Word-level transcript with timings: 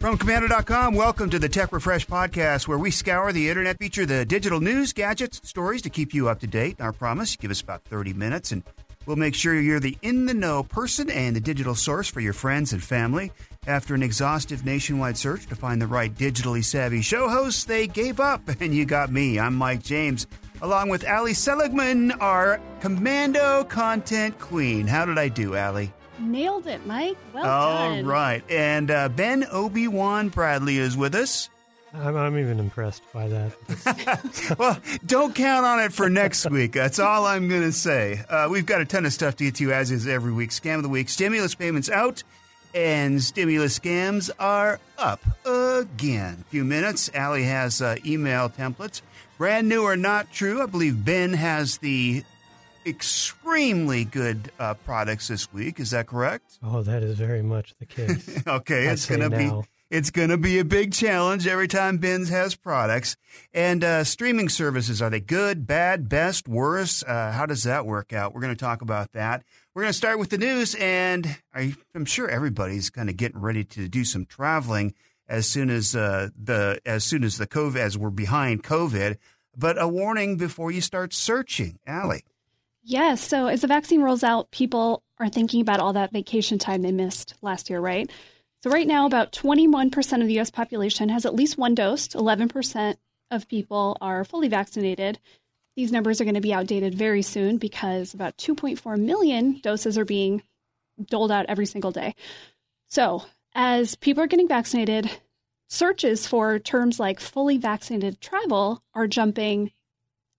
From 0.00 0.16
Komando.com, 0.16 0.94
welcome 0.94 1.28
to 1.28 1.38
the 1.38 1.46
Tech 1.50 1.72
Refresh 1.72 2.06
podcast, 2.06 2.66
where 2.66 2.78
we 2.78 2.90
scour 2.90 3.32
the 3.32 3.50
internet, 3.50 3.76
feature 3.76 4.06
the 4.06 4.24
digital 4.24 4.58
news, 4.58 4.94
gadgets, 4.94 5.46
stories 5.46 5.82
to 5.82 5.90
keep 5.90 6.14
you 6.14 6.30
up 6.30 6.40
to 6.40 6.46
date. 6.46 6.80
Our 6.80 6.94
promise: 6.94 7.36
give 7.36 7.50
us 7.50 7.60
about 7.60 7.84
thirty 7.84 8.14
minutes, 8.14 8.50
and 8.50 8.62
we'll 9.04 9.16
make 9.16 9.34
sure 9.34 9.60
you're 9.60 9.78
the 9.78 9.98
in 10.00 10.24
the 10.24 10.32
know 10.32 10.62
person 10.62 11.10
and 11.10 11.36
the 11.36 11.40
digital 11.40 11.74
source 11.74 12.08
for 12.08 12.20
your 12.20 12.32
friends 12.32 12.72
and 12.72 12.82
family. 12.82 13.30
After 13.66 13.94
an 13.94 14.02
exhaustive 14.02 14.64
nationwide 14.64 15.18
search 15.18 15.46
to 15.48 15.54
find 15.54 15.82
the 15.82 15.86
right 15.86 16.14
digitally 16.14 16.64
savvy 16.64 17.02
show 17.02 17.28
hosts, 17.28 17.64
they 17.64 17.86
gave 17.86 18.20
up, 18.20 18.40
and 18.60 18.74
you 18.74 18.86
got 18.86 19.12
me. 19.12 19.38
I'm 19.38 19.54
Mike 19.54 19.82
James, 19.82 20.26
along 20.62 20.88
with 20.88 21.04
Allie 21.04 21.34
Seligman, 21.34 22.12
our 22.12 22.58
Komando 22.80 23.68
content 23.68 24.38
queen. 24.38 24.86
How 24.86 25.04
did 25.04 25.18
I 25.18 25.28
do, 25.28 25.56
Allie? 25.56 25.92
Nailed 26.20 26.66
it, 26.66 26.86
Mike. 26.86 27.16
Well 27.32 27.46
All 27.46 27.96
done. 27.96 28.06
right. 28.06 28.42
And 28.50 28.90
uh, 28.90 29.08
Ben 29.08 29.46
Obi 29.50 29.88
Wan 29.88 30.28
Bradley 30.28 30.78
is 30.78 30.96
with 30.96 31.14
us. 31.14 31.48
I'm, 31.92 32.16
I'm 32.16 32.38
even 32.38 32.60
impressed 32.60 33.02
by 33.12 33.28
that. 33.28 34.56
well, 34.58 34.78
don't 35.04 35.34
count 35.34 35.66
on 35.66 35.80
it 35.80 35.92
for 35.92 36.08
next 36.08 36.48
week. 36.48 36.72
That's 36.72 36.98
all 37.00 37.26
I'm 37.26 37.48
going 37.48 37.62
to 37.62 37.72
say. 37.72 38.20
Uh, 38.28 38.48
we've 38.50 38.66
got 38.66 38.80
a 38.80 38.84
ton 38.84 39.06
of 39.06 39.12
stuff 39.12 39.36
to 39.36 39.44
get 39.44 39.56
to, 39.56 39.64
you 39.64 39.72
as 39.72 39.90
is 39.90 40.06
every 40.06 40.32
week. 40.32 40.50
Scam 40.50 40.76
of 40.76 40.82
the 40.84 40.88
week, 40.88 41.08
stimulus 41.08 41.56
payments 41.56 41.90
out, 41.90 42.22
and 42.74 43.20
stimulus 43.20 43.76
scams 43.76 44.30
are 44.38 44.78
up 44.98 45.20
again. 45.44 46.38
A 46.42 46.44
few 46.50 46.64
minutes. 46.64 47.10
Allie 47.12 47.44
has 47.44 47.82
uh, 47.82 47.96
email 48.06 48.48
templates. 48.48 49.02
Brand 49.36 49.68
new 49.68 49.82
or 49.82 49.96
not 49.96 50.30
true. 50.32 50.62
I 50.62 50.66
believe 50.66 51.04
Ben 51.04 51.32
has 51.32 51.78
the 51.78 52.22
extremely 52.86 54.04
good 54.04 54.50
uh, 54.58 54.74
products 54.74 55.28
this 55.28 55.52
week. 55.52 55.80
Is 55.80 55.90
that 55.90 56.06
correct? 56.06 56.58
oh, 56.62 56.82
that 56.82 57.02
is 57.02 57.18
very 57.18 57.42
much 57.42 57.74
the 57.78 57.86
case. 57.86 58.42
okay, 58.46 58.88
I'd 58.88 58.92
it's 58.92 59.06
going 59.06 59.20
to 59.20 59.30
be 59.30 59.50
it's 59.90 60.10
going 60.10 60.28
to 60.28 60.38
be 60.38 60.60
a 60.60 60.64
big 60.64 60.92
challenge 60.92 61.48
every 61.48 61.66
time 61.66 61.98
Ben's 61.98 62.28
has 62.28 62.54
products. 62.54 63.16
And 63.52 63.82
uh, 63.82 64.04
streaming 64.04 64.48
services 64.48 65.02
are 65.02 65.10
they 65.10 65.18
good, 65.20 65.66
bad, 65.66 66.08
best, 66.08 66.46
worst? 66.46 67.04
Uh, 67.04 67.32
how 67.32 67.44
does 67.44 67.64
that 67.64 67.86
work 67.86 68.12
out? 68.12 68.32
We're 68.32 68.40
going 68.40 68.54
to 68.54 68.64
talk 68.64 68.82
about 68.82 69.12
that. 69.12 69.42
We're 69.74 69.82
going 69.82 69.92
to 69.92 69.98
start 69.98 70.18
with 70.20 70.30
the 70.30 70.38
news, 70.38 70.76
and 70.76 71.38
I, 71.52 71.74
I'm 71.94 72.04
sure 72.04 72.28
everybody's 72.28 72.88
kind 72.90 73.10
of 73.10 73.16
getting 73.16 73.40
ready 73.40 73.64
to 73.64 73.88
do 73.88 74.04
some 74.04 74.26
traveling 74.26 74.94
as 75.28 75.48
soon 75.48 75.70
as 75.70 75.94
uh, 75.94 76.28
the 76.40 76.80
as 76.84 77.04
soon 77.04 77.24
as 77.24 77.38
the 77.38 77.46
COVID 77.46 77.76
as 77.76 77.98
we're 77.98 78.10
behind 78.10 78.62
COVID. 78.62 79.16
But 79.56 79.80
a 79.80 79.88
warning 79.88 80.36
before 80.36 80.70
you 80.70 80.80
start 80.80 81.12
searching, 81.12 81.78
Allie. 81.86 82.24
Yes. 82.82 83.20
So 83.20 83.46
as 83.46 83.60
the 83.60 83.66
vaccine 83.66 84.02
rolls 84.02 84.24
out, 84.24 84.50
people 84.50 85.02
are 85.18 85.28
thinking 85.28 85.60
about 85.60 85.80
all 85.80 85.92
that 85.92 86.12
vacation 86.12 86.58
time 86.58 86.82
they 86.82 86.92
missed 86.92 87.34
last 87.42 87.68
year, 87.68 87.80
right? 87.80 88.10
So 88.62 88.70
right 88.70 88.86
now, 88.86 89.06
about 89.06 89.32
21% 89.32 90.20
of 90.20 90.26
the 90.26 90.34
U.S. 90.34 90.50
population 90.50 91.08
has 91.08 91.24
at 91.24 91.34
least 91.34 91.58
one 91.58 91.74
dose. 91.74 92.08
11% 92.08 92.96
of 93.30 93.48
people 93.48 93.96
are 94.00 94.24
fully 94.24 94.48
vaccinated. 94.48 95.18
These 95.76 95.92
numbers 95.92 96.20
are 96.20 96.24
going 96.24 96.34
to 96.34 96.40
be 96.40 96.52
outdated 96.52 96.94
very 96.94 97.22
soon 97.22 97.56
because 97.56 98.12
about 98.12 98.36
2.4 98.36 98.98
million 98.98 99.60
doses 99.62 99.96
are 99.96 100.04
being 100.04 100.42
doled 101.08 101.32
out 101.32 101.46
every 101.48 101.66
single 101.66 101.92
day. 101.92 102.14
So 102.88 103.24
as 103.54 103.94
people 103.94 104.22
are 104.22 104.26
getting 104.26 104.48
vaccinated, 104.48 105.10
searches 105.68 106.26
for 106.26 106.58
terms 106.58 107.00
like 107.00 107.20
fully 107.20 107.56
vaccinated 107.56 108.20
travel 108.20 108.82
are 108.94 109.06
jumping 109.06 109.70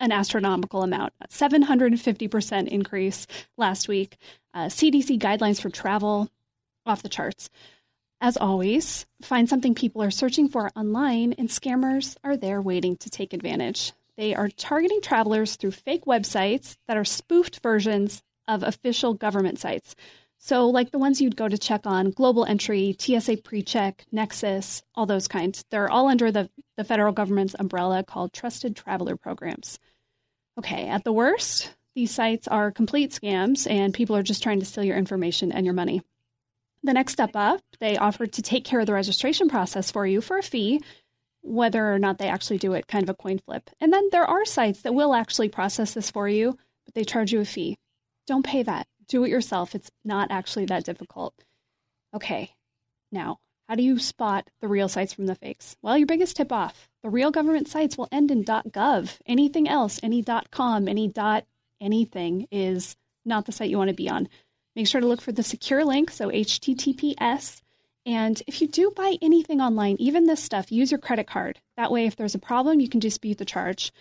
an 0.02 0.12
astronomical 0.12 0.82
amount, 0.82 1.14
a 1.22 1.28
750% 1.28 2.68
increase 2.68 3.28
last 3.58 3.88
week. 3.88 4.18
Uh, 4.54 4.66
CDC 4.66 5.20
guidelines 5.20 5.62
for 5.62 5.70
travel 5.70 6.28
off 6.86 7.04
the 7.04 7.10
charts. 7.10 7.50
As 8.20 8.36
always, 8.36 9.06
find 9.22 9.48
something 9.48 9.74
people 9.74 10.04
are 10.04 10.12
searching 10.12 10.50
for 10.50 10.70
online, 10.76 11.34
and 11.34 11.50
scammers 11.50 12.18
are 12.24 12.36
there 12.36 12.62
waiting 12.62 12.98
to 12.98 13.10
take 13.10 13.34
advantage. 13.34 13.94
They 14.18 14.36
are 14.36 14.50
targeting 14.50 15.02
travelers 15.02 15.56
through 15.56 15.72
fake 15.72 16.06
websites 16.06 16.76
that 16.88 16.98
are 16.98 17.06
spoofed 17.06 17.62
versions 17.64 18.22
of 18.48 18.64
official 18.64 19.14
government 19.14 19.60
sites. 19.60 19.96
So, 20.38 20.68
like 20.68 20.90
the 20.90 20.98
ones 20.98 21.22
you'd 21.22 21.36
go 21.36 21.48
to 21.48 21.58
check 21.58 21.86
on 21.86 22.10
Global 22.10 22.46
Entry, 22.46 22.96
TSA 23.00 23.38
PreCheck, 23.38 24.02
Nexus, 24.12 24.82
all 24.96 25.06
those 25.06 25.28
kinds. 25.28 25.64
They're 25.70 25.90
all 25.90 26.08
under 26.08 26.32
the, 26.32 26.50
the 26.78 26.84
federal 26.84 27.14
government's 27.14 27.56
umbrella 27.60 28.04
called 28.04 28.34
Trusted 28.34 28.76
Traveler 28.76 29.16
Programs. 29.16 29.78
Okay, 30.58 30.88
at 30.88 31.04
the 31.04 31.14
worst, 31.14 31.74
these 31.96 32.12
sites 32.12 32.48
are 32.48 32.72
complete 32.72 33.12
scams 33.12 33.70
and 33.70 33.94
people 33.94 34.16
are 34.16 34.24
just 34.24 34.44
trying 34.44 34.60
to 34.60 34.66
steal 34.66 34.84
your 34.84 34.98
information 34.98 35.52
and 35.52 35.66
your 35.66 35.74
money. 35.74 36.02
The 36.84 36.94
next 36.94 37.14
step 37.14 37.32
up, 37.36 37.62
they 37.80 37.98
offer 37.98 38.26
to 38.26 38.42
take 38.42 38.66
care 38.66 38.80
of 38.80 38.88
the 38.88 38.94
registration 38.94 39.50
process 39.50 39.92
for 39.92 40.06
you 40.06 40.20
for 40.20 40.38
a 40.38 40.44
fee, 40.44 40.82
whether 41.42 41.94
or 41.94 42.00
not 42.00 42.18
they 42.18 42.28
actually 42.28 42.58
do 42.58 42.74
it, 42.74 42.88
kind 42.88 43.04
of 43.04 43.10
a 43.10 43.14
coin 43.14 43.40
flip. 43.40 43.70
And 43.80 43.94
then 43.94 44.10
there 44.12 44.26
are 44.26 44.46
sites 44.46 44.82
that 44.82 44.94
will 44.94 45.14
actually 45.14 45.50
process 45.50 45.94
this 45.94 46.10
for 46.10 46.28
you, 46.28 46.58
but 46.86 46.96
they 46.96 47.04
charge 47.04 47.32
you 47.32 47.40
a 47.40 47.46
fee. 47.46 47.78
Don't 48.26 48.46
pay 48.46 48.64
that. 48.64 48.88
Do 49.08 49.24
it 49.24 49.30
yourself. 49.30 49.76
It's 49.76 49.92
not 50.04 50.32
actually 50.32 50.66
that 50.66 50.86
difficult. 50.86 51.34
Okay, 52.16 52.52
now, 53.12 53.40
how 53.72 53.76
do 53.76 53.84
you 53.84 53.98
spot 54.00 54.50
the 54.60 54.68
real 54.68 54.90
sites 54.90 55.14
from 55.14 55.28
the 55.28 55.36
fakes? 55.36 55.78
Well, 55.82 55.98
your 55.98 56.06
biggest 56.06 56.36
tip 56.36 56.52
off 56.52 56.90
the 57.04 57.10
real 57.10 57.32
government 57.32 57.70
sites 57.70 57.98
will 57.98 58.10
end 58.12 58.30
in 58.30 58.44
.gov. 58.44 59.18
Anything 59.26 59.70
else, 59.70 59.98
any 60.04 60.22
.com, 60.52 60.90
any 60.90 61.08
.dot 61.08 61.46
anything 61.80 62.50
is 62.52 62.98
not 63.24 63.46
the 63.46 63.54
site 63.54 63.70
you 63.70 63.78
want 63.78 63.88
to 63.88 63.94
be 63.94 64.10
on. 64.10 64.28
Make 64.76 64.88
sure 64.88 65.00
to 65.00 65.08
look 65.08 65.22
for 65.22 65.32
the 65.32 65.42
secure 65.42 65.86
link, 65.86 66.12
so 66.12 66.28
HTTPS. 66.28 67.62
And 68.06 68.44
if 68.46 68.62
you 68.62 68.68
do 68.68 68.92
buy 68.94 69.16
anything 69.22 69.62
online, 69.62 69.96
even 70.00 70.26
this 70.26 70.44
stuff, 70.44 70.70
use 70.70 70.92
your 70.92 71.00
credit 71.00 71.28
card. 71.28 71.58
That 71.78 71.94
way, 71.94 72.06
if 72.06 72.18
there's 72.18 72.36
a 72.36 72.40
problem, 72.40 72.82
you 72.82 72.90
can 72.90 73.00
dispute 73.00 73.38
the 73.38 73.46
charge. 73.46 73.94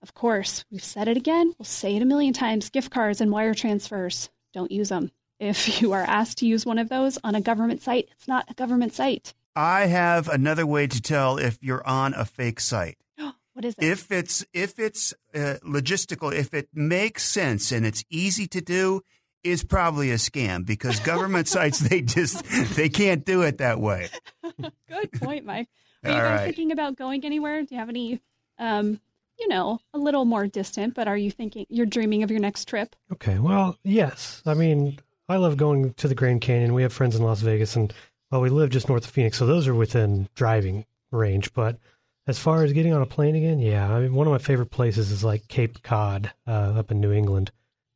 Of 0.00 0.14
course, 0.14 0.64
we've 0.70 0.82
said 0.82 1.08
it 1.08 1.18
again, 1.18 1.52
we'll 1.58 1.66
say 1.66 1.94
it 1.94 2.00
a 2.00 2.06
million 2.06 2.32
times 2.32 2.70
gift 2.70 2.90
cards 2.90 3.20
and 3.20 3.30
wire 3.30 3.52
transfers. 3.52 4.30
Don't 4.54 4.72
use 4.72 4.88
them. 4.88 5.10
If 5.40 5.80
you 5.80 5.92
are 5.92 6.02
asked 6.02 6.38
to 6.38 6.46
use 6.46 6.66
one 6.66 6.78
of 6.78 6.88
those 6.90 7.18
on 7.24 7.34
a 7.34 7.40
government 7.40 7.82
site, 7.82 8.08
it's 8.12 8.28
not 8.28 8.44
a 8.50 8.54
government 8.54 8.92
site. 8.92 9.34
I 9.56 9.86
have 9.86 10.28
another 10.28 10.66
way 10.66 10.86
to 10.86 11.00
tell 11.00 11.38
if 11.38 11.58
you're 11.62 11.84
on 11.86 12.14
a 12.14 12.24
fake 12.24 12.60
site. 12.60 12.98
What 13.54 13.64
is 13.64 13.74
it? 13.78 13.84
if 13.84 14.12
it's 14.12 14.46
if 14.54 14.78
it's 14.78 15.12
uh, 15.34 15.56
logistical, 15.64 16.32
if 16.32 16.54
it 16.54 16.68
makes 16.72 17.24
sense 17.24 17.72
and 17.72 17.84
it's 17.84 18.04
easy 18.08 18.46
to 18.46 18.60
do, 18.60 19.02
is 19.42 19.64
probably 19.64 20.12
a 20.12 20.16
scam 20.16 20.64
because 20.64 21.00
government 21.12 21.48
sites 21.48 21.80
they 21.80 22.00
just 22.00 22.44
they 22.76 22.88
can't 22.88 23.24
do 23.24 23.42
it 23.42 23.58
that 23.58 23.80
way. 23.80 24.08
Good 24.88 25.12
point, 25.14 25.44
Mike. 25.44 25.68
Are 26.04 26.10
you 26.10 26.16
All 26.16 26.22
guys 26.22 26.38
right. 26.38 26.44
thinking 26.44 26.70
about 26.72 26.96
going 26.96 27.24
anywhere? 27.24 27.60
Do 27.62 27.74
you 27.74 27.78
have 27.78 27.88
any, 27.88 28.20
um, 28.58 29.00
you 29.38 29.48
know, 29.48 29.80
a 29.92 29.98
little 29.98 30.24
more 30.24 30.46
distant, 30.46 30.94
but 30.94 31.08
are 31.08 31.16
you 31.16 31.30
thinking 31.30 31.66
you're 31.68 31.86
dreaming 31.86 32.22
of 32.22 32.30
your 32.30 32.40
next 32.40 32.66
trip? 32.66 32.94
Okay, 33.12 33.38
well, 33.40 33.76
yes. 33.82 34.42
I 34.46 34.54
mean, 34.54 34.98
I 35.30 35.36
love 35.36 35.56
going 35.56 35.94
to 35.94 36.08
the 36.08 36.16
Grand 36.16 36.40
Canyon. 36.40 36.74
We 36.74 36.82
have 36.82 36.92
friends 36.92 37.14
in 37.14 37.22
Las 37.22 37.40
Vegas, 37.40 37.76
and 37.76 37.94
well, 38.32 38.40
we 38.40 38.50
live 38.50 38.70
just 38.70 38.88
north 38.88 39.04
of 39.04 39.10
Phoenix, 39.10 39.38
so 39.38 39.46
those 39.46 39.68
are 39.68 39.74
within 39.74 40.28
driving 40.34 40.86
range. 41.12 41.54
But 41.54 41.78
as 42.26 42.40
far 42.40 42.64
as 42.64 42.72
getting 42.72 42.92
on 42.92 43.00
a 43.00 43.06
plane 43.06 43.36
again, 43.36 43.60
yeah, 43.60 43.88
I 43.88 44.00
mean, 44.00 44.12
one 44.12 44.26
of 44.26 44.32
my 44.32 44.38
favorite 44.38 44.72
places 44.72 45.12
is 45.12 45.22
like 45.22 45.46
Cape 45.46 45.84
Cod 45.84 46.32
uh, 46.48 46.72
up 46.76 46.90
in 46.90 47.00
New 47.00 47.12
England, 47.12 47.52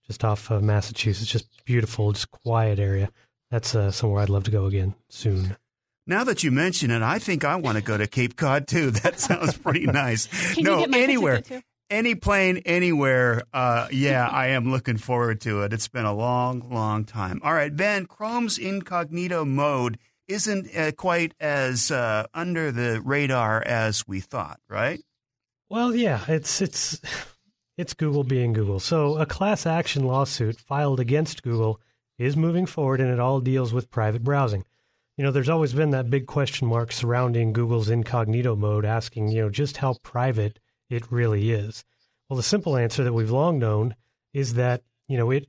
just 0.06 0.24
off 0.24 0.48
of 0.52 0.62
Massachusetts. 0.62 1.28
Just 1.28 1.64
beautiful, 1.64 2.12
just 2.12 2.30
quiet 2.30 2.78
area. 2.78 3.10
That's 3.50 3.74
uh, 3.74 3.90
somewhere 3.90 4.22
I'd 4.22 4.28
love 4.28 4.44
to 4.44 4.52
go 4.52 4.66
again 4.66 4.94
soon. 5.08 5.56
Now 6.06 6.22
that 6.22 6.44
you 6.44 6.52
mention 6.52 6.92
it, 6.92 7.02
I 7.02 7.18
think 7.18 7.44
I 7.44 7.56
want 7.56 7.78
to 7.78 7.82
go 7.82 7.98
to 7.98 8.06
Cape 8.06 8.36
Cod 8.36 8.68
too. 8.68 8.90
That 9.02 9.18
sounds 9.18 9.58
pretty 9.58 9.86
nice. 9.86 10.28
Can 10.54 10.62
no, 10.62 10.74
you 10.74 10.80
get 10.82 10.90
Mike 10.90 11.00
anywhere, 11.00 11.40
too? 11.40 11.62
Any 11.94 12.14
plane, 12.14 12.58
anywhere. 12.66 13.42
Uh, 13.52 13.88
yeah, 13.90 14.28
I 14.28 14.48
am 14.48 14.70
looking 14.70 14.98
forward 14.98 15.40
to 15.42 15.62
it. 15.62 15.72
It's 15.72 15.88
been 15.88 16.04
a 16.04 16.14
long, 16.14 16.68
long 16.70 17.04
time. 17.04 17.40
All 17.44 17.54
right, 17.54 17.74
Ben. 17.74 18.06
Chrome's 18.06 18.58
incognito 18.58 19.44
mode 19.44 19.98
isn't 20.26 20.76
uh, 20.76 20.92
quite 20.92 21.34
as 21.38 21.90
uh, 21.90 22.26
under 22.34 22.72
the 22.72 23.00
radar 23.00 23.62
as 23.62 24.06
we 24.08 24.20
thought, 24.20 24.60
right? 24.68 25.00
Well, 25.70 25.94
yeah, 25.94 26.24
it's 26.28 26.60
it's 26.60 27.00
it's 27.78 27.94
Google 27.94 28.24
being 28.24 28.52
Google. 28.52 28.80
So 28.80 29.16
a 29.18 29.26
class 29.26 29.66
action 29.66 30.04
lawsuit 30.04 30.58
filed 30.58 31.00
against 31.00 31.42
Google 31.42 31.80
is 32.18 32.36
moving 32.36 32.66
forward, 32.66 33.00
and 33.00 33.10
it 33.10 33.20
all 33.20 33.40
deals 33.40 33.72
with 33.72 33.90
private 33.90 34.24
browsing. 34.24 34.64
You 35.16 35.24
know, 35.24 35.30
there's 35.30 35.48
always 35.48 35.72
been 35.72 35.90
that 35.90 36.10
big 36.10 36.26
question 36.26 36.66
mark 36.66 36.90
surrounding 36.90 37.52
Google's 37.52 37.88
incognito 37.88 38.56
mode, 38.56 38.84
asking 38.84 39.28
you 39.28 39.42
know 39.42 39.50
just 39.50 39.76
how 39.76 39.94
private 40.02 40.58
it 40.90 41.10
really 41.10 41.50
is. 41.50 41.84
Well, 42.28 42.36
the 42.36 42.42
simple 42.42 42.76
answer 42.76 43.04
that 43.04 43.12
we've 43.12 43.30
long 43.30 43.58
known 43.58 43.94
is 44.32 44.54
that 44.54 44.82
you 45.08 45.16
know 45.16 45.30
it 45.30 45.48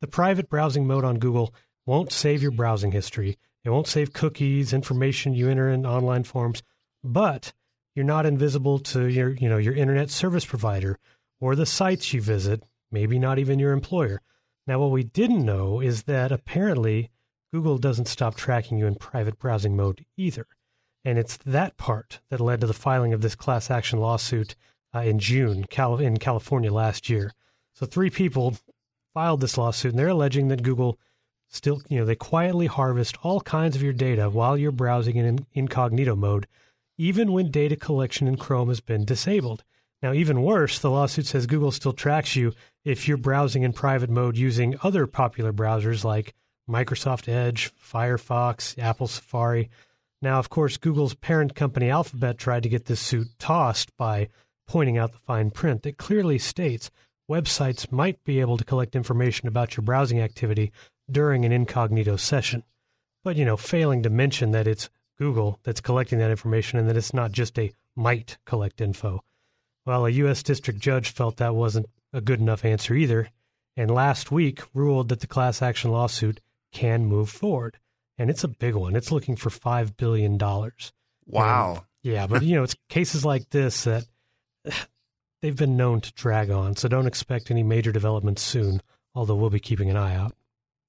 the 0.00 0.06
private 0.06 0.48
browsing 0.48 0.86
mode 0.86 1.04
on 1.04 1.18
Google 1.18 1.54
won't 1.86 2.12
save 2.12 2.42
your 2.42 2.52
browsing 2.52 2.92
history. 2.92 3.38
It 3.64 3.70
won't 3.70 3.86
save 3.86 4.12
cookies, 4.12 4.72
information 4.72 5.34
you 5.34 5.50
enter 5.50 5.68
in 5.68 5.84
online 5.84 6.24
forms, 6.24 6.62
but 7.04 7.52
you're 7.94 8.04
not 8.04 8.24
invisible 8.24 8.78
to 8.78 9.06
your, 9.06 9.32
you 9.32 9.48
know, 9.48 9.58
your 9.58 9.74
internet 9.74 10.10
service 10.10 10.46
provider 10.46 10.98
or 11.40 11.54
the 11.54 11.66
sites 11.66 12.14
you 12.14 12.22
visit, 12.22 12.62
maybe 12.90 13.18
not 13.18 13.38
even 13.38 13.58
your 13.58 13.72
employer. 13.72 14.22
Now, 14.66 14.78
what 14.78 14.90
we 14.90 15.02
didn't 15.02 15.44
know 15.44 15.80
is 15.80 16.04
that 16.04 16.32
apparently 16.32 17.10
Google 17.52 17.78
doesn't 17.78 18.08
stop 18.08 18.36
tracking 18.36 18.78
you 18.78 18.86
in 18.86 18.94
private 18.94 19.38
browsing 19.38 19.76
mode 19.76 20.06
either. 20.16 20.46
And 21.04 21.18
it's 21.18 21.38
that 21.38 21.76
part 21.76 22.20
that 22.28 22.40
led 22.40 22.60
to 22.60 22.66
the 22.66 22.74
filing 22.74 23.12
of 23.12 23.22
this 23.22 23.34
class 23.34 23.70
action 23.70 24.00
lawsuit 24.00 24.54
uh, 24.94 25.00
in 25.00 25.18
June 25.18 25.64
Cal- 25.64 25.98
in 25.98 26.18
California 26.18 26.72
last 26.72 27.08
year. 27.08 27.32
So 27.72 27.86
three 27.86 28.10
people 28.10 28.56
filed 29.14 29.40
this 29.40 29.56
lawsuit, 29.56 29.92
and 29.92 29.98
they're 29.98 30.08
alleging 30.08 30.48
that 30.48 30.62
Google 30.62 30.98
still, 31.48 31.82
you 31.88 31.98
know, 31.98 32.04
they 32.04 32.14
quietly 32.14 32.66
harvest 32.66 33.16
all 33.22 33.40
kinds 33.40 33.76
of 33.76 33.82
your 33.82 33.92
data 33.92 34.30
while 34.30 34.56
you're 34.56 34.72
browsing 34.72 35.16
in 35.16 35.46
incognito 35.52 36.14
mode, 36.14 36.46
even 36.96 37.32
when 37.32 37.50
data 37.50 37.76
collection 37.76 38.28
in 38.28 38.36
Chrome 38.36 38.68
has 38.68 38.80
been 38.80 39.04
disabled. 39.04 39.64
Now, 40.02 40.12
even 40.12 40.42
worse, 40.42 40.78
the 40.78 40.90
lawsuit 40.90 41.26
says 41.26 41.46
Google 41.46 41.72
still 41.72 41.92
tracks 41.92 42.36
you 42.36 42.54
if 42.84 43.06
you're 43.06 43.16
browsing 43.16 43.62
in 43.62 43.72
private 43.72 44.10
mode 44.10 44.36
using 44.36 44.76
other 44.82 45.06
popular 45.06 45.52
browsers 45.52 46.04
like 46.04 46.34
Microsoft 46.68 47.28
Edge, 47.28 47.70
Firefox, 47.76 48.78
Apple 48.78 49.08
Safari. 49.08 49.68
Now, 50.22 50.38
of 50.38 50.50
course, 50.50 50.76
Google's 50.76 51.14
parent 51.14 51.54
company 51.54 51.88
Alphabet 51.88 52.36
tried 52.36 52.62
to 52.64 52.68
get 52.68 52.84
this 52.86 53.00
suit 53.00 53.28
tossed 53.38 53.96
by 53.96 54.28
pointing 54.66 54.98
out 54.98 55.12
the 55.12 55.18
fine 55.18 55.50
print 55.50 55.82
that 55.82 55.96
clearly 55.96 56.38
states 56.38 56.90
websites 57.30 57.90
might 57.90 58.22
be 58.24 58.40
able 58.40 58.56
to 58.56 58.64
collect 58.64 58.94
information 58.94 59.48
about 59.48 59.76
your 59.76 59.82
browsing 59.82 60.20
activity 60.20 60.72
during 61.10 61.44
an 61.44 61.52
incognito 61.52 62.16
session. 62.16 62.62
But, 63.24 63.36
you 63.36 63.44
know, 63.44 63.56
failing 63.56 64.02
to 64.02 64.10
mention 64.10 64.50
that 64.50 64.66
it's 64.66 64.90
Google 65.18 65.58
that's 65.62 65.80
collecting 65.80 66.18
that 66.18 66.30
information 66.30 66.78
and 66.78 66.88
that 66.88 66.96
it's 66.96 67.14
not 67.14 67.32
just 67.32 67.58
a 67.58 67.72
might 67.96 68.38
collect 68.46 68.80
info. 68.80 69.22
Well, 69.86 70.06
a 70.06 70.10
U.S. 70.10 70.42
district 70.42 70.80
judge 70.80 71.10
felt 71.10 71.36
that 71.36 71.54
wasn't 71.54 71.86
a 72.12 72.20
good 72.20 72.40
enough 72.40 72.64
answer 72.64 72.94
either, 72.94 73.30
and 73.76 73.90
last 73.90 74.30
week 74.30 74.62
ruled 74.74 75.08
that 75.08 75.20
the 75.20 75.26
class 75.26 75.62
action 75.62 75.90
lawsuit 75.90 76.40
can 76.72 77.06
move 77.06 77.30
forward. 77.30 77.78
And 78.20 78.28
it's 78.28 78.44
a 78.44 78.48
big 78.48 78.74
one. 78.74 78.96
It's 78.96 79.10
looking 79.10 79.34
for 79.34 79.48
$5 79.48 79.96
billion. 79.96 80.36
Wow. 80.36 81.72
And, 81.72 81.82
yeah, 82.02 82.26
but, 82.26 82.42
you 82.42 82.54
know, 82.54 82.62
it's 82.62 82.76
cases 82.90 83.24
like 83.24 83.48
this 83.48 83.84
that 83.84 84.04
they've 85.40 85.56
been 85.56 85.78
known 85.78 86.02
to 86.02 86.12
drag 86.12 86.50
on, 86.50 86.76
so 86.76 86.86
don't 86.86 87.06
expect 87.06 87.50
any 87.50 87.62
major 87.62 87.92
developments 87.92 88.42
soon, 88.42 88.82
although 89.14 89.36
we'll 89.36 89.48
be 89.48 89.58
keeping 89.58 89.88
an 89.88 89.96
eye 89.96 90.14
out. 90.14 90.34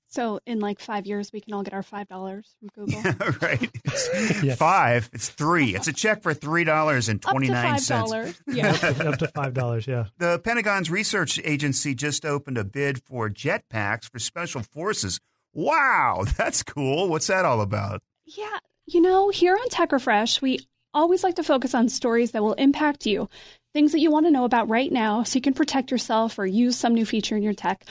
So 0.09 0.41
in 0.45 0.59
like 0.59 0.81
five 0.81 1.05
years, 1.05 1.31
we 1.31 1.39
can 1.39 1.53
all 1.53 1.63
get 1.63 1.73
our 1.73 1.83
five 1.83 2.09
dollars 2.09 2.53
from 2.59 2.67
Google. 2.75 3.01
Yeah, 3.05 3.31
right. 3.41 3.71
It's 3.85 4.43
yes. 4.43 4.57
Five. 4.57 5.09
It's 5.13 5.29
three. 5.29 5.73
It's 5.73 5.87
a 5.87 5.93
check 5.93 6.21
for 6.21 6.33
three 6.33 6.65
dollars 6.65 7.07
and 7.07 7.21
twenty 7.21 7.47
nine 7.47 7.79
cents. 7.79 8.11
Yeah, 8.45 8.71
up 9.05 9.19
to 9.19 9.29
five 9.33 9.53
dollars. 9.53 9.87
Yeah. 9.87 10.07
The 10.17 10.37
Pentagon's 10.39 10.91
research 10.91 11.39
agency 11.45 11.95
just 11.95 12.25
opened 12.25 12.57
a 12.57 12.65
bid 12.65 13.01
for 13.01 13.29
jetpacks 13.29 14.11
for 14.11 14.19
special 14.19 14.63
forces. 14.63 15.21
Wow, 15.53 16.25
that's 16.37 16.63
cool. 16.63 17.09
What's 17.09 17.27
that 17.27 17.45
all 17.45 17.61
about? 17.61 18.01
Yeah, 18.25 18.57
you 18.85 19.01
know, 19.01 19.29
here 19.29 19.55
on 19.55 19.69
Tech 19.69 19.91
Refresh, 19.91 20.41
we 20.41 20.59
always 20.93 21.23
like 21.23 21.35
to 21.35 21.43
focus 21.43 21.73
on 21.73 21.89
stories 21.89 22.31
that 22.31 22.43
will 22.43 22.53
impact 22.53 23.05
you, 23.05 23.29
things 23.73 23.91
that 23.93 23.99
you 23.99 24.11
want 24.11 24.25
to 24.25 24.31
know 24.31 24.45
about 24.45 24.69
right 24.69 24.91
now, 24.91 25.23
so 25.23 25.37
you 25.37 25.41
can 25.41 25.53
protect 25.53 25.91
yourself 25.91 26.37
or 26.37 26.45
use 26.45 26.75
some 26.77 26.93
new 26.93 27.05
feature 27.05 27.35
in 27.35 27.43
your 27.43 27.53
tech. 27.53 27.83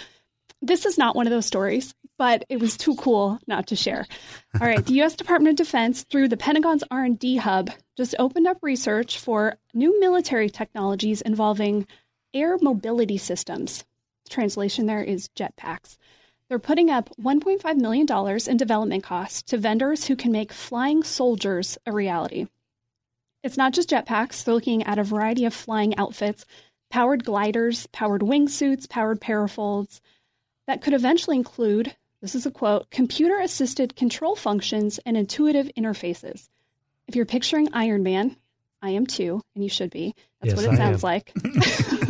This 0.63 0.85
is 0.85 0.99
not 0.99 1.17
one 1.17 1.27
of 1.27 1.31
those 1.31 1.47
stories 1.47 1.95
but 2.21 2.45
it 2.51 2.61
was 2.61 2.77
too 2.77 2.95
cool 2.97 3.39
not 3.47 3.69
to 3.69 3.75
share. 3.75 4.07
All 4.61 4.67
right, 4.67 4.85
the 4.85 4.93
U.S. 4.97 5.15
Department 5.17 5.59
of 5.59 5.65
Defense, 5.65 6.03
through 6.03 6.29
the 6.29 6.37
Pentagon's 6.37 6.85
R&D 6.91 7.39
hub, 7.39 7.71
just 7.97 8.15
opened 8.19 8.47
up 8.47 8.59
research 8.61 9.19
for 9.19 9.57
new 9.73 9.99
military 9.99 10.51
technologies 10.51 11.23
involving 11.23 11.87
air 12.35 12.59
mobility 12.61 13.17
systems. 13.17 13.87
Translation 14.29 14.85
there 14.85 15.03
is 15.03 15.31
jetpacks. 15.35 15.97
They're 16.51 16.59
putting 16.59 16.91
up 16.91 17.11
$1.5 17.17 17.77
million 17.77 18.41
in 18.49 18.57
development 18.57 19.05
costs 19.05 19.43
to 19.43 19.57
vendors 19.57 20.07
who 20.07 20.17
can 20.17 20.33
make 20.33 20.53
flying 20.53 21.05
soldiers 21.05 21.79
a 21.87 21.93
reality. 21.93 22.49
It's 23.45 23.57
not 23.57 23.73
just 23.73 23.89
jetpacks, 23.89 24.43
they're 24.43 24.55
looking 24.55 24.83
at 24.83 24.99
a 24.99 25.05
variety 25.05 25.45
of 25.45 25.55
flying 25.55 25.97
outfits 25.97 26.45
powered 26.91 27.25
gliders, 27.25 27.87
powered 27.93 28.21
wingsuits, 28.21 28.89
powered 28.89 29.21
parafoils 29.21 30.01
that 30.67 30.83
could 30.83 30.93
eventually 30.93 31.37
include 31.37 31.95
this 32.21 32.35
is 32.35 32.47
a 32.47 32.51
quote 32.51 32.91
computer 32.91 33.39
assisted 33.39 33.95
control 33.95 34.35
functions 34.35 34.99
and 35.07 35.17
intuitive 35.17 35.71
interfaces. 35.79 36.49
If 37.07 37.15
you're 37.15 37.27
picturing 37.27 37.69
Iron 37.73 38.03
Man, 38.03 38.37
I 38.83 38.91
am 38.91 39.07
too, 39.07 39.41
and 39.55 39.63
you 39.63 39.71
should 39.71 39.91
be. 39.91 40.17
That's 40.41 40.55
yes, 40.55 40.67
what 40.67 40.67
it 40.67 40.73
I 40.73 40.77
sounds 40.77 41.05
like. 41.05 41.33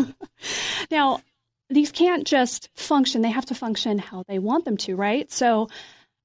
now, 0.91 1.21
these 1.71 1.93
can't 1.93 2.27
just 2.27 2.69
function, 2.75 3.23
they 3.23 3.31
have 3.31 3.47
to 3.47 3.55
function 3.55 3.99
how 3.99 4.25
they 4.29 4.39
want 4.39 4.65
them 4.65 4.77
to, 4.79 4.97
right? 4.97 5.31
So, 5.31 5.69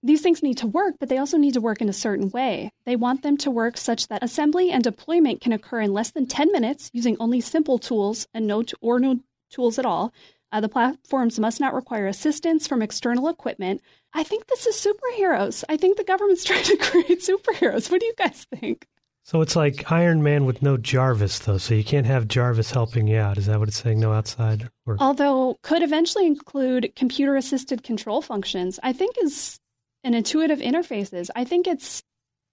these 0.03 0.21
things 0.21 0.44
need 0.44 0.59
to 0.59 0.68
work, 0.68 0.95
but 1.00 1.09
they 1.09 1.18
also 1.18 1.38
need 1.38 1.56
to 1.56 1.62
work 1.62 1.81
in 1.81 1.89
a 1.89 1.94
certain 1.94 2.30
way. 2.30 2.71
They 2.86 2.95
want 2.95 3.24
them 3.24 3.38
to 3.38 3.50
work 3.50 3.75
such 3.75 4.07
that 4.07 4.24
assembly 4.24 4.69
and 4.69 4.83
deployment 4.83 5.42
can 5.42 5.51
occur 5.51 5.81
in 5.81 5.94
less 5.94 6.12
than 6.12 6.27
10 6.27 6.51
minutes 6.51 6.92
using 6.94 7.18
only 7.19 7.42
simple 7.42 7.80
tools 7.80 8.27
and 8.31 8.45
no 8.45 8.62
t- 8.62 8.75
or 8.81 9.00
no 9.00 9.21
tools 9.50 9.80
at 9.80 9.86
all. 9.86 10.13
Uh, 10.51 10.62
the 10.62 10.69
platforms 10.69 11.39
must 11.39 11.59
not 11.59 11.74
require 11.74 12.06
assistance 12.06 12.68
from 12.68 12.83
external 12.83 13.27
equipment. 13.27 13.81
I 14.13 14.21
think 14.21 14.45
this 14.45 14.68
is 14.68 14.75
superheroes. 14.75 15.63
I 15.68 15.75
think 15.75 15.97
the 15.97 16.03
government's 16.03 16.44
trying 16.45 16.63
to 16.65 16.77
create 16.77 17.21
superheroes. 17.21 17.89
What 17.89 18.00
do 18.00 18.06
you 18.06 18.13
guys 18.15 18.45
think? 18.56 18.88
So 19.25 19.42
it's 19.42 19.56
like 19.56 19.92
Iron 19.92 20.22
Man 20.22 20.45
with 20.45 20.62
no 20.62 20.77
Jarvis, 20.77 21.39
though. 21.39 21.57
So 21.57 21.74
you 21.74 21.83
can't 21.83 22.06
have 22.06 22.27
Jarvis 22.27 22.69
helping 22.69 23.07
you 23.07 23.18
out. 23.18 23.39
Is 23.39 23.48
that 23.48 23.57
what 23.57 23.68
it's 23.68 23.81
saying? 23.81 24.00
No 24.00 24.13
outside 24.13 24.69
work. 24.86 25.00
Although 25.01 25.57
could 25.63 25.81
eventually 25.81 26.27
include 26.27 26.94
computer 26.95 27.36
assisted 27.36 27.81
control 27.81 28.22
functions. 28.22 28.80
I 28.83 28.94
think 28.94 29.16
is 29.19 29.60
an 30.04 30.13
intuitive 30.13 30.60
interfaces. 30.60 31.31
I 31.36 31.44
think 31.44 31.66
it's 31.66 32.04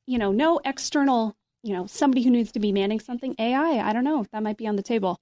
you 0.06 0.16
know 0.16 0.32
no 0.32 0.62
external 0.64 1.36
you 1.62 1.74
know 1.74 1.86
somebody 1.86 2.22
who 2.22 2.30
needs 2.30 2.52
to 2.52 2.58
be 2.58 2.72
manning 2.72 3.00
something. 3.00 3.34
AI. 3.38 3.86
I 3.86 3.92
don't 3.92 4.04
know. 4.04 4.25
That 4.32 4.42
might 4.42 4.56
be 4.56 4.66
on 4.66 4.76
the 4.76 4.82
table. 4.82 5.20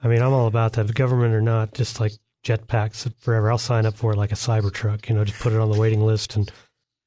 I 0.00 0.06
mean, 0.06 0.22
I'm 0.22 0.32
all 0.32 0.46
about 0.46 0.74
that, 0.74 0.94
government 0.94 1.34
or 1.34 1.42
not. 1.42 1.74
Just 1.74 1.98
like 1.98 2.12
jetpacks 2.44 3.12
forever, 3.18 3.50
I'll 3.50 3.58
sign 3.58 3.86
up 3.86 3.96
for 3.96 4.12
it 4.12 4.18
like 4.18 4.30
a 4.30 4.36
Cybertruck. 4.36 5.08
You 5.08 5.16
know, 5.16 5.24
just 5.24 5.40
put 5.40 5.52
it 5.52 5.58
on 5.58 5.72
the 5.72 5.80
waiting 5.80 6.06
list 6.06 6.36
and. 6.36 6.48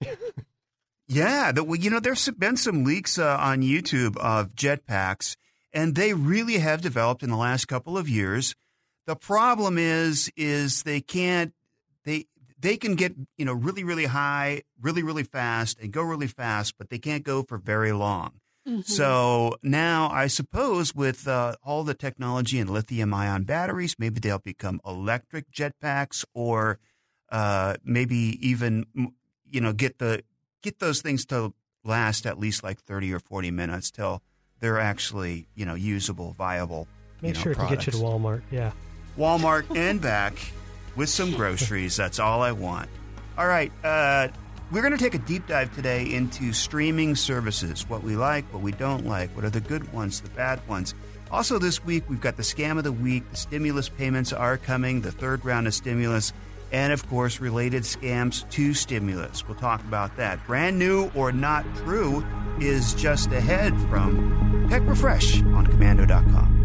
yeah, 1.07 1.51
the, 1.51 1.65
you 1.79 1.89
know, 1.89 1.99
there's 1.99 2.29
been 2.29 2.57
some 2.57 2.83
leaks 2.83 3.17
uh, 3.17 3.37
on 3.39 3.61
YouTube 3.61 4.17
of 4.17 4.55
jetpacks, 4.55 5.35
and 5.73 5.95
they 5.95 6.13
really 6.13 6.59
have 6.59 6.81
developed 6.81 7.23
in 7.23 7.29
the 7.29 7.37
last 7.37 7.65
couple 7.67 7.97
of 7.97 8.07
years. 8.07 8.55
The 9.05 9.15
problem 9.15 9.77
is, 9.77 10.31
is 10.37 10.83
they 10.83 11.01
can't 11.01 11.53
they 12.05 12.25
they 12.57 12.77
can 12.77 12.95
get 12.95 13.13
you 13.37 13.45
know 13.45 13.53
really 13.53 13.83
really 13.83 14.05
high, 14.05 14.63
really 14.81 15.03
really 15.03 15.23
fast, 15.23 15.79
and 15.79 15.91
go 15.91 16.01
really 16.01 16.27
fast, 16.27 16.75
but 16.77 16.89
they 16.89 16.99
can't 16.99 17.23
go 17.23 17.43
for 17.43 17.57
very 17.57 17.91
long. 17.91 18.39
Mm-hmm. 18.67 18.81
So 18.81 19.57
now 19.61 20.09
I 20.09 20.27
suppose 20.27 20.95
with 20.95 21.27
uh, 21.27 21.55
all 21.63 21.83
the 21.83 21.93
technology 21.93 22.59
and 22.59 22.69
lithium 22.69 23.13
ion 23.13 23.43
batteries, 23.43 23.97
maybe 23.99 24.21
they'll 24.21 24.39
become 24.39 24.79
electric 24.85 25.51
jetpacks 25.51 26.23
or 26.33 26.79
uh, 27.29 27.75
maybe 27.83 28.37
even, 28.47 28.85
you 29.49 29.59
know, 29.59 29.73
get 29.73 29.99
the 29.99 30.23
get 30.63 30.79
those 30.79 31.01
things 31.01 31.25
to 31.27 31.53
last 31.83 32.25
at 32.25 32.39
least 32.39 32.63
like 32.63 32.79
30 32.79 33.13
or 33.13 33.19
40 33.19 33.51
minutes 33.51 33.91
till 33.91 34.23
they're 34.59 34.79
actually, 34.79 35.47
you 35.53 35.65
know, 35.65 35.75
usable, 35.75 36.31
viable. 36.31 36.87
Make 37.21 37.29
you 37.29 37.33
know, 37.35 37.41
sure 37.41 37.55
products. 37.55 37.85
to 37.85 37.91
get 37.91 37.97
you 37.97 37.99
to 37.99 38.05
Walmart. 38.05 38.41
Yeah. 38.49 38.71
Walmart 39.17 39.65
and 39.77 40.01
back 40.01 40.33
with 40.95 41.09
some 41.09 41.31
groceries. 41.31 41.95
That's 41.95 42.17
all 42.19 42.41
I 42.41 42.53
want. 42.53 42.89
All 43.37 43.47
right. 43.47 43.71
Uh, 43.83 44.29
we're 44.71 44.81
going 44.81 44.97
to 44.97 45.03
take 45.03 45.13
a 45.13 45.19
deep 45.19 45.45
dive 45.47 45.73
today 45.75 46.11
into 46.11 46.53
streaming 46.53 47.15
services 47.15 47.87
what 47.87 48.01
we 48.03 48.15
like, 48.15 48.45
what 48.53 48.63
we 48.63 48.71
don't 48.71 49.05
like, 49.05 49.29
what 49.35 49.45
are 49.45 49.49
the 49.49 49.61
good 49.61 49.91
ones, 49.93 50.21
the 50.21 50.29
bad 50.31 50.65
ones. 50.67 50.95
Also, 51.31 51.59
this 51.59 51.83
week, 51.83 52.03
we've 52.09 52.21
got 52.21 52.37
the 52.37 52.43
scam 52.43 52.77
of 52.77 52.83
the 52.83 52.91
week. 52.91 53.29
The 53.31 53.37
stimulus 53.37 53.89
payments 53.89 54.31
are 54.31 54.57
coming, 54.57 55.01
the 55.01 55.11
third 55.11 55.43
round 55.43 55.67
of 55.67 55.73
stimulus, 55.73 56.31
and 56.73 56.91
of 56.91 57.07
course, 57.07 57.39
related 57.39 57.83
scams 57.83 58.49
to 58.49 58.73
stimulus. 58.73 59.47
We'll 59.47 59.57
talk 59.57 59.81
about 59.81 60.17
that. 60.17 60.45
Brand 60.45 60.77
new 60.77 61.09
or 61.15 61.31
not 61.31 61.63
true 61.77 62.25
is 62.59 62.93
just 62.95 63.31
ahead 63.31 63.79
from 63.89 64.67
Tech 64.69 64.81
Refresh 64.85 65.41
on 65.41 65.67
Komando.com. 65.67 66.59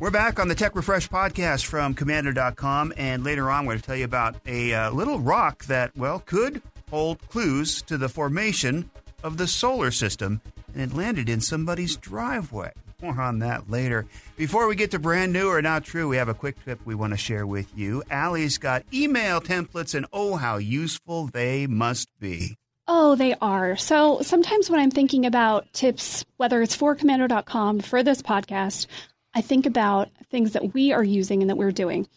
We're 0.00 0.12
back 0.12 0.38
on 0.38 0.46
the 0.46 0.54
Tech 0.54 0.76
Refresh 0.76 1.08
podcast 1.08 1.64
from 1.64 1.92
Komando.com, 1.92 2.94
and 2.96 3.24
later 3.24 3.50
on, 3.50 3.66
we're 3.66 3.72
going 3.72 3.80
to 3.80 3.86
tell 3.86 3.96
you 3.96 4.04
about 4.04 4.36
a 4.46 4.72
uh, 4.72 4.90
little 4.92 5.18
rock 5.18 5.64
that, 5.64 5.94
well, 5.96 6.20
could 6.20 6.62
hold 6.88 7.20
clues 7.28 7.82
to 7.82 7.98
the 7.98 8.08
formation 8.08 8.90
of 9.24 9.38
the 9.38 9.48
solar 9.48 9.90
system, 9.90 10.40
and 10.72 10.80
it 10.80 10.96
landed 10.96 11.28
in 11.28 11.40
somebody's 11.40 11.96
driveway. 11.96 12.70
More 13.00 13.20
on 13.20 13.38
that 13.38 13.70
later. 13.70 14.06
Before 14.36 14.66
we 14.66 14.74
get 14.74 14.90
to 14.90 14.98
brand 14.98 15.32
new 15.32 15.48
or 15.48 15.62
not 15.62 15.84
true, 15.84 16.08
we 16.08 16.16
have 16.16 16.28
a 16.28 16.34
quick 16.34 16.56
tip 16.64 16.80
we 16.84 16.96
want 16.96 17.12
to 17.12 17.16
share 17.16 17.46
with 17.46 17.70
you. 17.78 18.02
Allie's 18.10 18.58
got 18.58 18.82
email 18.92 19.40
templates, 19.40 19.94
and 19.94 20.04
oh, 20.12 20.34
how 20.34 20.56
useful 20.56 21.28
they 21.28 21.68
must 21.68 22.08
be. 22.18 22.56
Oh, 22.88 23.14
they 23.14 23.34
are. 23.40 23.76
So 23.76 24.20
sometimes 24.22 24.68
when 24.68 24.80
I'm 24.80 24.90
thinking 24.90 25.26
about 25.26 25.72
tips, 25.72 26.24
whether 26.38 26.60
it's 26.60 26.74
for 26.74 26.96
komando.com, 26.96 27.80
for 27.80 28.02
this 28.02 28.20
podcast, 28.20 28.86
I 29.32 29.42
think 29.42 29.66
about 29.66 30.08
things 30.30 30.54
that 30.54 30.74
we 30.74 30.90
are 30.92 31.04
using 31.04 31.40
and 31.40 31.50
that 31.50 31.56
we're 31.56 31.70
doing. 31.70 32.08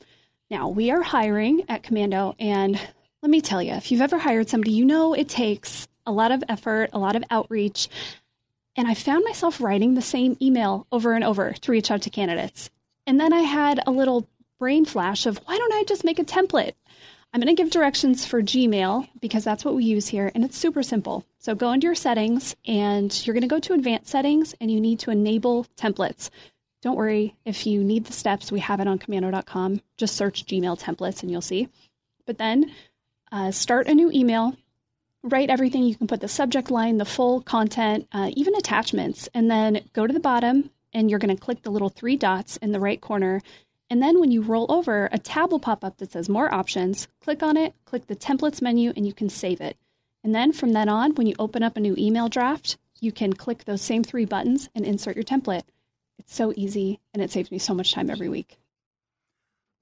Now, 0.49 0.69
we 0.69 0.89
are 0.89 1.01
hiring 1.03 1.63
at 1.69 1.83
Komando, 1.83 2.33
and 2.39 2.79
Let 3.21 3.29
me 3.29 3.39
tell 3.41 3.61
you, 3.61 3.73
if 3.73 3.91
you've 3.91 4.01
ever 4.01 4.17
hired 4.17 4.49
somebody, 4.49 4.71
you 4.71 4.83
know 4.83 5.13
it 5.13 5.29
takes 5.29 5.87
a 6.07 6.11
lot 6.11 6.31
of 6.31 6.43
effort, 6.49 6.89
a 6.91 6.97
lot 6.97 7.15
of 7.15 7.23
outreach. 7.29 7.87
And 8.75 8.87
I 8.87 8.93
found 8.93 9.23
myself 9.25 9.59
writing 9.59 9.95
the 9.95 10.01
same 10.01 10.37
email 10.41 10.87
over 10.91 11.13
and 11.13 11.23
over 11.23 11.51
to 11.51 11.71
reach 11.71 11.91
out 11.91 12.01
to 12.03 12.09
candidates. 12.09 12.69
And 13.05 13.19
then 13.19 13.33
I 13.33 13.41
had 13.41 13.81
a 13.85 13.91
little 13.91 14.27
brain 14.59 14.85
flash 14.85 15.25
of 15.25 15.37
why 15.45 15.57
don't 15.57 15.73
I 15.73 15.83
just 15.83 16.03
make 16.03 16.19
a 16.19 16.23
template? 16.23 16.73
I'm 17.33 17.39
going 17.39 17.55
to 17.55 17.61
give 17.61 17.71
directions 17.71 18.25
for 18.25 18.41
Gmail 18.41 19.07
because 19.21 19.45
that's 19.45 19.63
what 19.63 19.73
we 19.73 19.85
use 19.85 20.09
here, 20.09 20.31
and 20.35 20.43
it's 20.43 20.57
super 20.57 20.83
simple. 20.83 21.25
So 21.39 21.55
go 21.55 21.71
into 21.71 21.87
your 21.87 21.95
settings, 21.95 22.57
and 22.67 23.25
you're 23.25 23.33
going 23.33 23.41
to 23.41 23.47
go 23.47 23.59
to 23.59 23.73
advanced 23.73 24.11
settings, 24.11 24.53
and 24.59 24.69
you 24.69 24.81
need 24.81 24.99
to 24.99 25.11
enable 25.11 25.65
templates. 25.77 26.29
Don't 26.81 26.97
worry, 26.97 27.35
if 27.45 27.65
you 27.65 27.85
need 27.85 28.05
the 28.05 28.13
steps, 28.13 28.51
we 28.51 28.59
have 28.59 28.81
it 28.81 28.87
on 28.87 28.99
komando.com. 28.99 29.81
Just 29.95 30.17
search 30.17 30.45
Gmail 30.45 30.81
templates, 30.81 31.21
and 31.21 31.31
you'll 31.31 31.41
see. 31.41 31.69
But 32.25 32.37
then 32.37 32.73
uh, 33.31 33.51
start 33.51 33.87
a 33.87 33.95
new 33.95 34.11
email, 34.11 34.55
write 35.23 35.49
everything. 35.49 35.83
You 35.83 35.95
can 35.95 36.07
put 36.07 36.21
the 36.21 36.27
subject 36.27 36.71
line, 36.71 36.97
the 36.97 37.05
full 37.05 37.41
content, 37.41 38.07
uh, 38.11 38.31
even 38.33 38.55
attachments, 38.55 39.29
and 39.33 39.49
then 39.49 39.81
go 39.93 40.07
to 40.07 40.13
the 40.13 40.19
bottom, 40.19 40.69
and 40.93 41.09
you're 41.09 41.19
going 41.19 41.35
to 41.35 41.41
click 41.41 41.61
the 41.61 41.71
little 41.71 41.89
three 41.89 42.15
dots 42.15 42.57
in 42.57 42.71
the 42.71 42.79
right 42.79 42.99
corner 42.99 43.41
and 43.91 44.01
then 44.01 44.21
when 44.21 44.31
you 44.31 44.41
roll 44.41 44.67
over, 44.69 45.09
a 45.11 45.19
tab 45.19 45.51
will 45.51 45.59
pop 45.59 45.83
up 45.83 45.97
that 45.97 46.13
says 46.13 46.29
More 46.29 46.51
Options. 46.51 47.09
Click 47.19 47.43
on 47.43 47.57
it, 47.57 47.75
click 47.83 48.07
the 48.07 48.15
Templates 48.15 48.61
menu, 48.61 48.93
and 48.95 49.05
you 49.05 49.11
can 49.11 49.27
save 49.27 49.59
it. 49.59 49.75
And 50.23 50.33
then 50.33 50.53
from 50.53 50.71
then 50.71 50.87
on, 50.87 51.13
when 51.15 51.27
you 51.27 51.35
open 51.37 51.61
up 51.61 51.75
a 51.75 51.81
new 51.81 51.93
email 51.97 52.29
draft, 52.29 52.77
you 53.01 53.11
can 53.11 53.33
click 53.33 53.65
those 53.65 53.81
same 53.81 54.05
three 54.05 54.23
buttons 54.23 54.69
and 54.73 54.85
insert 54.85 55.17
your 55.17 55.25
template. 55.25 55.63
It's 56.17 56.33
so 56.33 56.53
easy, 56.55 57.01
and 57.13 57.21
it 57.21 57.31
saves 57.31 57.51
me 57.51 57.59
so 57.59 57.73
much 57.73 57.93
time 57.93 58.09
every 58.09 58.29
week. 58.29 58.60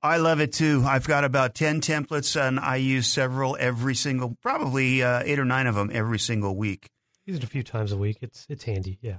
I 0.01 0.17
love 0.17 0.39
it 0.39 0.53
too. 0.53 0.83
I've 0.85 1.05
got 1.05 1.25
about 1.25 1.55
10 1.55 1.81
templates, 1.81 2.39
and 2.39 2.59
I 2.59 2.77
use 2.77 3.07
several 3.07 3.57
every 3.59 3.95
single, 3.95 4.37
probably 4.41 5.03
uh, 5.03 5.21
eight 5.25 5.39
or 5.39 5.45
nine 5.45 5.67
of 5.67 5.75
them 5.75 5.89
every 5.93 6.19
single 6.19 6.55
week. 6.55 6.87
Use 7.25 7.37
it 7.37 7.43
a 7.43 7.47
few 7.47 7.63
times 7.63 7.91
a 7.91 7.97
week. 7.97 8.17
It's, 8.21 8.45
it's 8.49 8.63
handy, 8.63 8.97
yeah. 9.01 9.17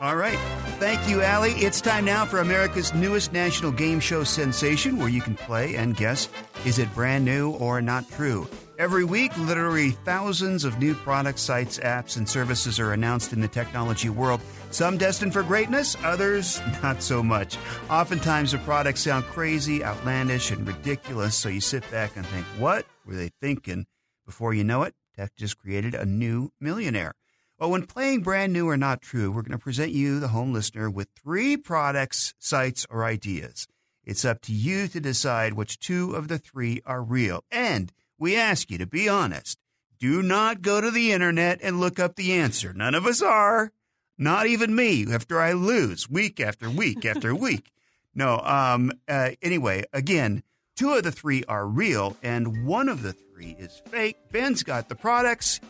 All 0.00 0.16
right. 0.16 0.38
Thank 0.80 1.08
you, 1.08 1.22
Allie. 1.22 1.52
It's 1.52 1.80
time 1.80 2.04
now 2.04 2.24
for 2.24 2.40
America's 2.40 2.92
newest 2.94 3.32
national 3.32 3.70
game 3.70 4.00
show 4.00 4.24
sensation 4.24 4.98
where 4.98 5.08
you 5.08 5.20
can 5.20 5.36
play 5.36 5.76
and 5.76 5.96
guess 5.96 6.28
is 6.64 6.78
it 6.78 6.92
brand 6.94 7.24
new 7.24 7.52
or 7.52 7.80
not 7.80 8.10
true? 8.10 8.48
Every 8.76 9.04
week, 9.04 9.36
literally 9.38 9.92
thousands 9.92 10.64
of 10.64 10.80
new 10.80 10.94
products, 10.94 11.42
sites, 11.42 11.78
apps, 11.78 12.16
and 12.16 12.28
services 12.28 12.80
are 12.80 12.92
announced 12.92 13.32
in 13.32 13.40
the 13.40 13.46
technology 13.46 14.08
world. 14.08 14.40
Some 14.72 14.98
destined 14.98 15.32
for 15.32 15.44
greatness, 15.44 15.96
others 16.02 16.60
not 16.82 17.00
so 17.00 17.22
much. 17.22 17.56
Oftentimes, 17.88 18.50
the 18.50 18.58
products 18.58 19.02
sound 19.02 19.26
crazy, 19.26 19.84
outlandish, 19.84 20.50
and 20.50 20.66
ridiculous, 20.66 21.36
so 21.36 21.48
you 21.48 21.60
sit 21.60 21.88
back 21.92 22.16
and 22.16 22.26
think, 22.26 22.44
what 22.58 22.84
were 23.06 23.14
they 23.14 23.30
thinking? 23.40 23.86
Before 24.26 24.52
you 24.52 24.64
know 24.64 24.82
it, 24.82 24.94
tech 25.14 25.36
just 25.36 25.56
created 25.56 25.94
a 25.94 26.04
new 26.04 26.50
millionaire. 26.60 27.14
Well, 27.58 27.70
when 27.70 27.86
playing 27.86 28.22
brand 28.22 28.52
new 28.52 28.68
or 28.68 28.76
not 28.76 29.00
true, 29.00 29.30
we're 29.30 29.42
going 29.42 29.52
to 29.52 29.58
present 29.58 29.92
you, 29.92 30.18
the 30.18 30.28
home 30.28 30.52
listener, 30.52 30.90
with 30.90 31.08
three 31.14 31.56
products, 31.56 32.34
sites, 32.38 32.84
or 32.90 33.04
ideas. 33.04 33.68
It's 34.04 34.24
up 34.24 34.40
to 34.42 34.52
you 34.52 34.88
to 34.88 35.00
decide 35.00 35.54
which 35.54 35.78
two 35.78 36.14
of 36.14 36.28
the 36.28 36.38
three 36.38 36.82
are 36.84 37.02
real. 37.02 37.44
And 37.52 37.92
we 38.18 38.36
ask 38.36 38.70
you 38.70 38.78
to 38.78 38.86
be 38.86 39.08
honest. 39.08 39.58
Do 40.00 40.20
not 40.20 40.62
go 40.62 40.80
to 40.80 40.90
the 40.90 41.12
internet 41.12 41.60
and 41.62 41.80
look 41.80 42.00
up 42.00 42.16
the 42.16 42.32
answer. 42.32 42.72
None 42.72 42.94
of 42.94 43.06
us 43.06 43.22
are. 43.22 43.72
Not 44.18 44.46
even 44.46 44.74
me, 44.74 45.06
after 45.10 45.40
I 45.40 45.52
lose 45.52 46.10
week 46.10 46.40
after 46.40 46.68
week 46.68 47.04
after 47.04 47.34
week. 47.36 47.70
No, 48.14 48.38
um, 48.40 48.92
uh, 49.08 49.30
anyway, 49.40 49.84
again, 49.92 50.42
two 50.76 50.92
of 50.92 51.04
the 51.04 51.12
three 51.12 51.44
are 51.44 51.66
real, 51.66 52.16
and 52.22 52.66
one 52.66 52.88
of 52.88 53.02
the 53.02 53.12
three 53.12 53.56
is 53.58 53.80
fake. 53.86 54.16
Ben's 54.30 54.62
got 54.62 54.88
the 54.88 54.94
products. 54.94 55.60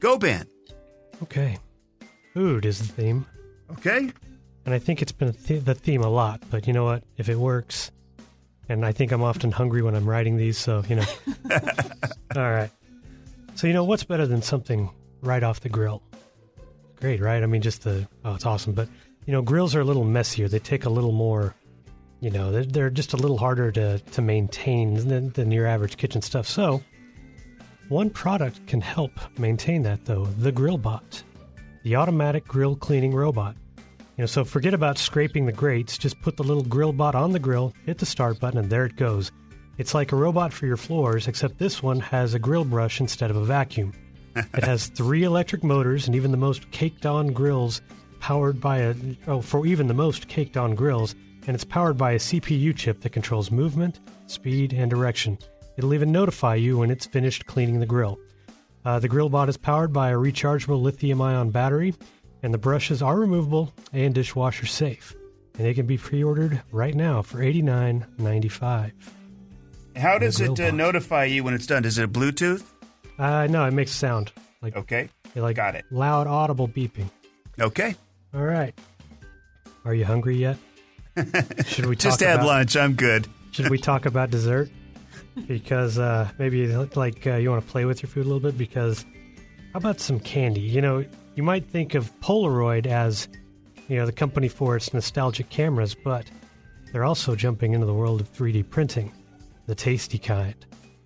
Go, 0.00 0.18
Ben. 0.18 0.48
Okay. 1.22 1.58
Food 2.34 2.64
is 2.64 2.78
the 2.78 2.86
theme. 2.86 3.26
Okay. 3.72 4.10
And 4.64 4.74
I 4.74 4.78
think 4.78 5.02
it's 5.02 5.12
been 5.12 5.32
th- 5.32 5.64
the 5.64 5.74
theme 5.74 6.02
a 6.02 6.08
lot, 6.08 6.42
but 6.50 6.66
you 6.66 6.72
know 6.72 6.84
what? 6.84 7.02
If 7.16 7.28
it 7.28 7.36
works, 7.36 7.90
and 8.68 8.84
I 8.84 8.92
think 8.92 9.12
I'm 9.12 9.22
often 9.22 9.50
hungry 9.50 9.82
when 9.82 9.94
I'm 9.94 10.08
writing 10.08 10.36
these, 10.36 10.58
so, 10.58 10.84
you 10.88 10.96
know. 10.96 11.04
All 12.36 12.50
right. 12.50 12.70
So, 13.54 13.66
you 13.66 13.72
know, 13.72 13.84
what's 13.84 14.04
better 14.04 14.26
than 14.26 14.42
something 14.42 14.90
right 15.22 15.42
off 15.42 15.60
the 15.60 15.68
grill? 15.68 16.02
Great, 16.96 17.20
right? 17.20 17.42
I 17.42 17.46
mean, 17.46 17.62
just 17.62 17.82
the, 17.82 18.06
oh, 18.24 18.34
it's 18.34 18.44
awesome. 18.46 18.74
But, 18.74 18.88
you 19.24 19.32
know, 19.32 19.42
grills 19.42 19.74
are 19.74 19.80
a 19.80 19.84
little 19.84 20.04
messier. 20.04 20.48
They 20.48 20.58
take 20.58 20.84
a 20.84 20.90
little 20.90 21.12
more, 21.12 21.54
you 22.20 22.30
know, 22.30 22.52
they're, 22.52 22.64
they're 22.64 22.90
just 22.90 23.14
a 23.14 23.16
little 23.16 23.38
harder 23.38 23.72
to, 23.72 23.98
to 23.98 24.22
maintain 24.22 25.08
than, 25.08 25.30
than 25.30 25.50
your 25.50 25.66
average 25.66 25.96
kitchen 25.96 26.20
stuff. 26.22 26.46
So, 26.46 26.82
one 27.88 28.10
product 28.10 28.66
can 28.66 28.80
help 28.80 29.12
maintain 29.38 29.82
that, 29.82 30.04
though 30.04 30.26
the 30.26 30.52
GrillBot, 30.52 31.22
the 31.82 31.96
automatic 31.96 32.46
grill 32.46 32.76
cleaning 32.76 33.14
robot. 33.14 33.56
You 34.16 34.22
know, 34.22 34.26
so 34.26 34.44
forget 34.44 34.74
about 34.74 34.98
scraping 34.98 35.46
the 35.46 35.52
grates. 35.52 35.96
Just 35.96 36.20
put 36.20 36.36
the 36.36 36.42
little 36.42 36.64
GrillBot 36.64 37.14
on 37.14 37.32
the 37.32 37.38
grill, 37.38 37.72
hit 37.86 37.98
the 37.98 38.06
start 38.06 38.40
button, 38.40 38.58
and 38.58 38.68
there 38.68 38.84
it 38.84 38.96
goes. 38.96 39.30
It's 39.78 39.94
like 39.94 40.10
a 40.10 40.16
robot 40.16 40.52
for 40.52 40.66
your 40.66 40.76
floors, 40.76 41.28
except 41.28 41.58
this 41.58 41.82
one 41.82 42.00
has 42.00 42.34
a 42.34 42.38
grill 42.38 42.64
brush 42.64 43.00
instead 43.00 43.30
of 43.30 43.36
a 43.36 43.44
vacuum. 43.44 43.92
it 44.36 44.64
has 44.64 44.86
three 44.94 45.22
electric 45.22 45.62
motors, 45.62 46.06
and 46.06 46.16
even 46.16 46.32
the 46.32 46.36
most 46.36 46.70
caked 46.72 47.06
on 47.06 47.28
grills 47.28 47.80
powered 48.20 48.60
by 48.60 48.78
a 48.78 48.94
oh, 49.28 49.40
for 49.40 49.64
even 49.64 49.86
the 49.86 49.94
most 49.94 50.28
caked 50.28 50.56
on 50.56 50.74
grills, 50.74 51.14
and 51.46 51.54
it's 51.54 51.64
powered 51.64 51.96
by 51.96 52.12
a 52.12 52.18
CPU 52.18 52.76
chip 52.76 53.00
that 53.00 53.10
controls 53.10 53.50
movement, 53.50 54.00
speed, 54.26 54.72
and 54.72 54.90
direction. 54.90 55.38
It'll 55.78 55.94
even 55.94 56.10
notify 56.10 56.56
you 56.56 56.78
when 56.78 56.90
it's 56.90 57.06
finished 57.06 57.46
cleaning 57.46 57.78
the 57.78 57.86
grill. 57.86 58.18
Uh, 58.84 58.98
the 58.98 59.08
GrillBot 59.08 59.48
is 59.48 59.56
powered 59.56 59.92
by 59.92 60.10
a 60.10 60.16
rechargeable 60.16 60.82
lithium 60.82 61.22
ion 61.22 61.50
battery, 61.50 61.94
and 62.42 62.52
the 62.52 62.58
brushes 62.58 63.00
are 63.00 63.16
removable 63.16 63.72
and 63.92 64.12
dishwasher 64.12 64.66
safe. 64.66 65.14
And 65.56 65.64
they 65.64 65.74
can 65.74 65.86
be 65.86 65.96
pre 65.96 66.24
ordered 66.24 66.60
right 66.72 66.96
now 66.96 67.22
for 67.22 67.38
$89.95. 67.38 68.90
How 69.94 70.18
does 70.18 70.40
it 70.40 70.58
uh, 70.58 70.72
notify 70.72 71.26
you 71.26 71.44
when 71.44 71.54
it's 71.54 71.66
done? 71.66 71.84
Is 71.84 71.96
it 71.96 72.04
a 72.04 72.08
Bluetooth? 72.08 72.64
Uh, 73.16 73.46
no, 73.46 73.64
it 73.64 73.72
makes 73.72 73.92
sound. 73.92 74.32
Like 74.60 74.76
okay, 74.76 75.08
like 75.36 75.54
got 75.54 75.76
it. 75.76 75.84
Loud, 75.92 76.26
audible 76.26 76.66
beeping. 76.66 77.08
Okay. 77.60 77.94
All 78.34 78.42
right. 78.42 78.76
Are 79.84 79.94
you 79.94 80.04
hungry 80.04 80.36
yet? 80.36 80.56
Should 81.66 81.86
we 81.86 81.94
just 81.94 82.18
had 82.18 82.36
about, 82.36 82.46
lunch? 82.46 82.76
I'm 82.76 82.94
good. 82.94 83.28
should 83.52 83.70
we 83.70 83.78
talk 83.78 84.06
about 84.06 84.30
dessert? 84.30 84.70
Because 85.46 85.98
uh, 85.98 86.28
maybe 86.38 86.66
like 86.94 87.26
uh, 87.26 87.36
you 87.36 87.50
want 87.50 87.64
to 87.64 87.70
play 87.70 87.84
with 87.84 88.02
your 88.02 88.10
food 88.10 88.26
a 88.26 88.28
little 88.28 88.40
bit. 88.40 88.58
Because 88.58 89.04
how 89.72 89.78
about 89.78 90.00
some 90.00 90.20
candy? 90.20 90.60
You 90.60 90.80
know, 90.80 91.04
you 91.34 91.42
might 91.42 91.66
think 91.66 91.94
of 91.94 92.12
Polaroid 92.20 92.86
as 92.86 93.28
you 93.88 93.96
know 93.96 94.06
the 94.06 94.12
company 94.12 94.48
for 94.48 94.76
its 94.76 94.92
nostalgic 94.92 95.48
cameras, 95.50 95.94
but 95.94 96.30
they're 96.92 97.04
also 97.04 97.34
jumping 97.34 97.74
into 97.74 97.86
the 97.86 97.94
world 97.94 98.20
of 98.20 98.32
3D 98.32 98.68
printing, 98.70 99.12
the 99.66 99.74
tasty 99.74 100.18
kind. 100.18 100.54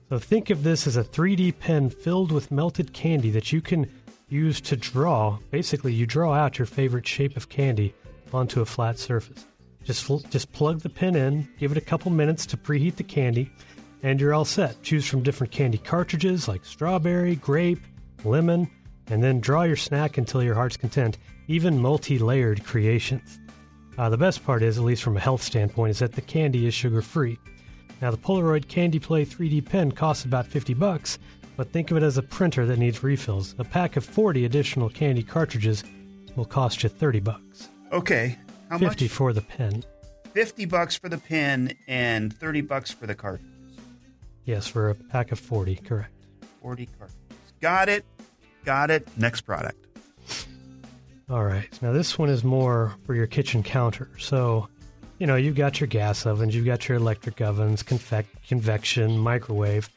So 0.09 0.19
think 0.19 0.51
of 0.51 0.63
this 0.63 0.87
as 0.87 0.97
a 0.97 1.05
3D 1.05 1.59
pen 1.59 1.91
filled 1.91 2.33
with 2.33 2.51
melted 2.51 2.93
candy 2.93 3.31
that 3.31 3.53
you 3.53 3.61
can 3.61 3.91
use 4.29 4.61
to 4.63 4.77
draw. 4.77 5.39
Basically, 5.51 5.93
you 5.93 6.07
draw 6.07 6.33
out 6.35 6.59
your 6.59 6.67
favorite 6.67 7.07
shape 7.07 7.37
of 7.37 7.49
candy 7.49 7.95
onto 8.33 8.61
a 8.61 8.67
flat 8.67 8.99
surface. 8.99 9.47
Just 9.85 10.31
just 10.31 10.53
plug 10.53 10.81
the 10.81 10.89
pen 10.89 11.17
in, 11.17 11.49
give 11.59 11.73
it 11.73 11.79
a 11.79 11.83
couple 11.83 12.11
minutes 12.13 12.47
to 12.47 12.57
preheat 12.57 12.97
the 12.97 13.03
candy, 13.03 13.51
and 14.03 14.21
you're 14.21 14.35
all 14.35 14.45
set. 14.45 14.83
Choose 14.83 15.07
from 15.07 15.23
different 15.23 15.53
candy 15.53 15.79
cartridges 15.79 16.49
like 16.49 16.65
strawberry, 16.65 17.37
grape, 17.37 17.81
lemon, 18.25 18.71
and 19.09 19.23
then 19.23 19.41
draw 19.41 19.63
your 19.63 19.77
snack 19.77 20.19
until 20.19 20.43
your 20.43 20.55
heart's 20.55 20.77
content, 20.77 21.19
even 21.49 21.81
multi 21.81 22.19
layered 22.19 22.65
creations. 22.65 23.39
Uh, 23.99 24.09
the 24.09 24.17
best 24.17 24.45
part 24.45 24.63
is, 24.63 24.79
at 24.79 24.85
least 24.85 25.03
from 25.03 25.17
a 25.17 25.21
health 25.21 25.43
standpoint, 25.43 25.91
is 25.91 25.99
that 25.99 26.13
the 26.13 26.21
candy 26.21 26.67
is 26.67 26.75
sugar 26.75 27.03
free. 27.03 27.39
Now, 28.01 28.11
the 28.11 28.17
Polaroid 28.17 28.69
Candy 28.69 28.99
Play 28.99 29.25
3D 29.25 29.65
pen 29.65 29.93
costs 29.93 30.25
about 30.25 30.47
50 30.47 30.75
bucks, 30.75 31.19
but 31.57 31.71
think 31.73 31.91
of 31.91 31.97
it 31.97 32.03
as 32.03 32.19
a 32.19 32.23
printer 32.23 32.67
that 32.67 32.79
needs 32.79 33.03
refills. 33.03 33.55
A 33.59 33.65
pack 33.65 33.97
of 33.97 34.05
40 34.05 34.45
additional 34.45 34.89
candy 34.89 35.23
cartridges 35.23 35.85
will 36.35 36.47
cost 36.47 36.83
you 36.83 36.89
30 36.89 37.21
bucks. 37.21 37.69
Okay. 37.93 38.39
How 38.71 38.79
50 38.79 39.05
much? 39.05 39.13
for 39.13 39.33
the 39.33 39.43
pen. 39.43 39.85
50 40.33 40.65
bucks 40.65 40.97
for 40.97 41.11
the 41.11 41.19
pen 41.19 41.77
and 41.87 42.33
30 42.37 42.63
bucks 42.63 42.91
for 42.91 43.07
the 43.07 43.15
cartridge. 43.15 43.52
Yes, 44.45 44.67
for 44.67 44.91
a 44.91 44.95
pack 44.95 45.33
of 45.33 45.39
40, 45.39 45.77
correct. 45.77 46.13
40 46.61 46.89
cartridges. 46.99 47.53
Got 47.61 47.89
it. 47.89 48.05
Got 48.65 48.91
it. 48.91 49.07
Next 49.17 49.43
product. 49.43 49.79
All 51.31 51.45
right. 51.45 51.69
Now, 51.81 51.93
this 51.93 52.19
one 52.19 52.29
is 52.29 52.45
more 52.45 52.95
for 53.07 53.15
your 53.15 53.27
kitchen 53.27 53.63
counter. 53.63 54.09
So, 54.19 54.69
you 55.19 55.27
know, 55.27 55.37
you've 55.37 55.57
got 55.57 55.81
your 55.81 55.87
gas 55.87 56.27
ovens, 56.27 56.55
you've 56.55 56.67
got 56.67 56.89
your 56.89 56.99
electric 56.99 57.41
ovens, 57.41 57.83
convec- 57.83 58.27
convection, 58.47 59.19
microwave. 59.19 59.89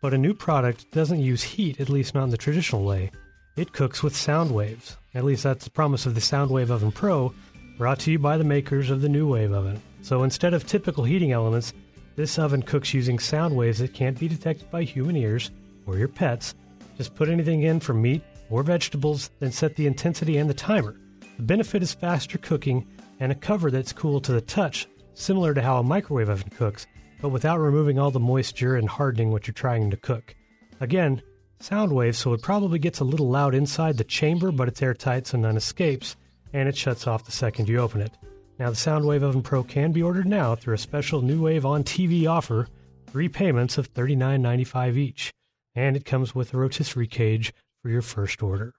But 0.00 0.14
a 0.14 0.18
new 0.18 0.34
product 0.34 0.90
doesn't 0.90 1.20
use 1.20 1.42
heat, 1.42 1.78
at 1.80 1.88
least 1.88 2.14
not 2.14 2.24
in 2.24 2.30
the 2.30 2.36
traditional 2.36 2.84
way. 2.84 3.10
It 3.56 3.72
cooks 3.72 4.02
with 4.02 4.16
sound 4.16 4.50
waves. 4.50 4.96
At 5.14 5.24
least 5.24 5.42
that's 5.42 5.64
the 5.64 5.70
promise 5.70 6.06
of 6.06 6.14
the 6.14 6.20
Soundwave 6.20 6.70
Oven 6.70 6.90
Pro, 6.90 7.32
brought 7.76 8.00
to 8.00 8.10
you 8.10 8.18
by 8.18 8.36
the 8.38 8.44
makers 8.44 8.90
of 8.90 9.02
the 9.02 9.08
new 9.08 9.28
wave 9.28 9.52
oven. 9.52 9.80
So 10.00 10.22
instead 10.22 10.54
of 10.54 10.66
typical 10.66 11.04
heating 11.04 11.32
elements, 11.32 11.72
This 12.14 12.38
oven 12.38 12.62
cooks 12.62 12.92
using 12.92 13.18
sound 13.18 13.56
waves 13.56 13.78
that 13.78 13.94
can't 13.94 14.18
be 14.18 14.28
detected 14.28 14.70
by 14.70 14.82
human 14.82 15.16
ears 15.16 15.50
or 15.86 15.96
your 15.96 16.08
pets. 16.08 16.54
Just 16.98 17.14
put 17.14 17.28
anything 17.28 17.62
in 17.62 17.80
from 17.80 18.02
meat 18.02 18.22
or 18.50 18.62
vegetables, 18.62 19.30
then 19.40 19.50
set 19.50 19.76
the 19.76 19.86
intensity 19.86 20.36
and 20.36 20.48
the 20.48 20.54
timer. 20.54 20.96
The 21.38 21.42
benefit 21.42 21.82
is 21.82 21.94
faster 21.94 22.36
cooking 22.36 22.86
and 23.18 23.32
a 23.32 23.36
cover 23.36 23.70
that's 23.70 23.92
cool 23.92 24.20
to 24.20 24.32
the 24.32 24.40
touch, 24.42 24.86
similar 25.14 25.54
to 25.54 25.62
how 25.62 25.78
a 25.78 25.82
microwave 25.82 26.28
oven 26.28 26.50
cooks, 26.50 26.86
but 27.22 27.30
without 27.30 27.60
removing 27.60 27.98
all 27.98 28.10
the 28.10 28.20
moisture 28.20 28.76
and 28.76 28.88
hardening 28.88 29.30
what 29.30 29.46
you're 29.46 29.54
trying 29.54 29.90
to 29.90 29.96
cook. 29.96 30.34
Again, 30.80 31.22
sound 31.60 31.92
waves, 31.92 32.18
so 32.18 32.34
it 32.34 32.42
probably 32.42 32.78
gets 32.78 33.00
a 33.00 33.04
little 33.04 33.30
loud 33.30 33.54
inside 33.54 33.96
the 33.96 34.04
chamber, 34.04 34.52
but 34.52 34.68
it's 34.68 34.82
airtight 34.82 35.28
so 35.28 35.38
none 35.38 35.56
escapes, 35.56 36.16
and 36.52 36.68
it 36.68 36.76
shuts 36.76 37.06
off 37.06 37.24
the 37.24 37.32
second 37.32 37.68
you 37.68 37.78
open 37.78 38.02
it. 38.02 38.12
Now, 38.58 38.70
the 38.70 38.76
Soundwave 38.76 39.22
Oven 39.22 39.42
Pro 39.42 39.62
can 39.62 39.92
be 39.92 40.02
ordered 40.02 40.26
now 40.26 40.54
through 40.54 40.74
a 40.74 40.78
special 40.78 41.22
New 41.22 41.42
Wave 41.42 41.64
on 41.64 41.82
TV 41.82 42.28
offer, 42.28 42.68
three 43.06 43.28
payments 43.28 43.78
of 43.78 43.92
$39.95 43.92 44.96
each, 44.96 45.32
and 45.74 45.96
it 45.96 46.04
comes 46.04 46.34
with 46.34 46.52
a 46.52 46.58
rotisserie 46.58 47.06
cage 47.06 47.52
for 47.82 47.88
your 47.88 48.02
first 48.02 48.42
order. 48.42 48.74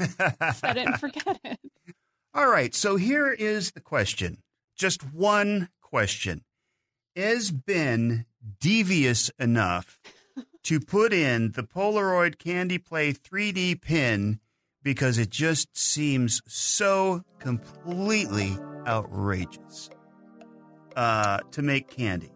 Set 0.00 0.76
it 0.76 0.86
and 0.86 0.94
forget 1.00 1.40
it. 1.44 1.58
All 2.32 2.48
right, 2.48 2.74
so 2.74 2.96
here 2.96 3.32
is 3.32 3.72
the 3.72 3.80
question. 3.80 4.38
Just 4.76 5.02
one 5.12 5.68
question. 5.82 6.44
Is 7.16 7.50
Ben 7.50 8.26
devious 8.60 9.30
enough 9.40 9.98
to 10.62 10.78
put 10.78 11.12
in 11.12 11.52
the 11.52 11.64
Polaroid 11.64 12.38
Candy 12.38 12.78
Play 12.78 13.12
3D 13.12 13.80
pin 13.80 14.38
because 14.82 15.18
it 15.18 15.30
just 15.30 15.76
seems 15.76 16.42
so 16.46 17.22
completely 17.38 18.56
outrageous 18.86 19.90
uh, 20.96 21.38
to 21.52 21.62
make 21.62 21.88
candy? 21.88 22.32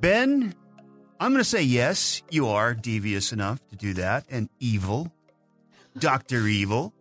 Ben, 0.00 0.54
I'm 1.20 1.32
going 1.32 1.42
to 1.42 1.48
say 1.48 1.62
yes, 1.62 2.22
you 2.30 2.48
are 2.48 2.74
devious 2.74 3.32
enough 3.32 3.66
to 3.68 3.76
do 3.76 3.94
that 3.94 4.24
and 4.30 4.48
evil. 4.60 5.12
Dr. 5.98 6.46
Evil. 6.46 6.94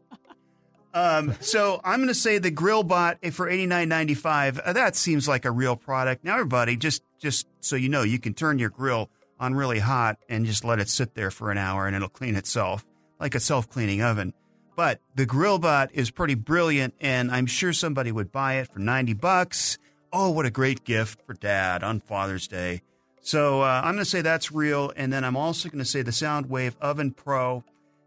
Um, 0.93 1.35
so 1.41 1.79
I'm 1.83 1.99
going 1.99 2.07
to 2.07 2.15
say 2.15 2.39
the 2.39 2.51
GrillBot 2.51 3.31
for 3.33 3.47
$89.95. 3.47 4.59
Uh, 4.65 4.73
that 4.73 4.95
seems 4.95 5.27
like 5.27 5.45
a 5.45 5.51
real 5.51 5.75
product. 5.75 6.23
Now, 6.23 6.33
everybody, 6.33 6.75
just 6.75 7.03
just 7.19 7.47
so 7.59 7.75
you 7.75 7.89
know, 7.89 8.01
you 8.01 8.17
can 8.19 8.33
turn 8.33 8.57
your 8.57 8.69
grill 8.69 9.09
on 9.39 9.53
really 9.53 9.79
hot 9.79 10.17
and 10.27 10.45
just 10.45 10.63
let 10.63 10.79
it 10.79 10.89
sit 10.89 11.13
there 11.13 11.29
for 11.29 11.51
an 11.51 11.57
hour 11.57 11.85
and 11.85 11.95
it'll 11.95 12.09
clean 12.09 12.35
itself 12.35 12.85
like 13.19 13.35
a 13.35 13.39
self-cleaning 13.39 14.01
oven. 14.01 14.33
But 14.75 15.01
the 15.15 15.25
GrillBot 15.25 15.89
is 15.93 16.11
pretty 16.11 16.35
brilliant, 16.35 16.93
and 17.01 17.31
I'm 17.31 17.47
sure 17.47 17.73
somebody 17.73 18.11
would 18.11 18.31
buy 18.31 18.55
it 18.55 18.67
for 18.71 18.79
90 18.79 19.13
bucks. 19.13 19.79
Oh, 20.13 20.29
what 20.29 20.45
a 20.45 20.51
great 20.51 20.83
gift 20.83 21.21
for 21.25 21.33
Dad 21.33 21.83
on 21.83 21.99
Father's 21.99 22.47
Day! 22.47 22.83
So 23.21 23.61
uh, 23.61 23.81
I'm 23.83 23.95
going 23.95 23.97
to 23.97 24.05
say 24.05 24.21
that's 24.21 24.51
real, 24.51 24.93
and 24.95 25.11
then 25.11 25.25
I'm 25.25 25.35
also 25.35 25.67
going 25.67 25.79
to 25.79 25.85
say 25.85 26.01
the 26.01 26.11
SoundWave 26.11 26.75
Oven 26.79 27.11
Pro. 27.11 27.63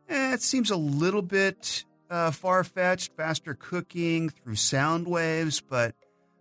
Eh, 0.09 0.33
it 0.33 0.43
seems 0.43 0.71
a 0.71 0.77
little 0.77 1.23
bit 1.23 1.85
uh, 2.09 2.31
far 2.31 2.65
fetched, 2.65 3.13
faster 3.17 3.55
cooking 3.55 4.31
through 4.31 4.57
sound 4.57 5.07
waves, 5.07 5.61
but 5.61 5.95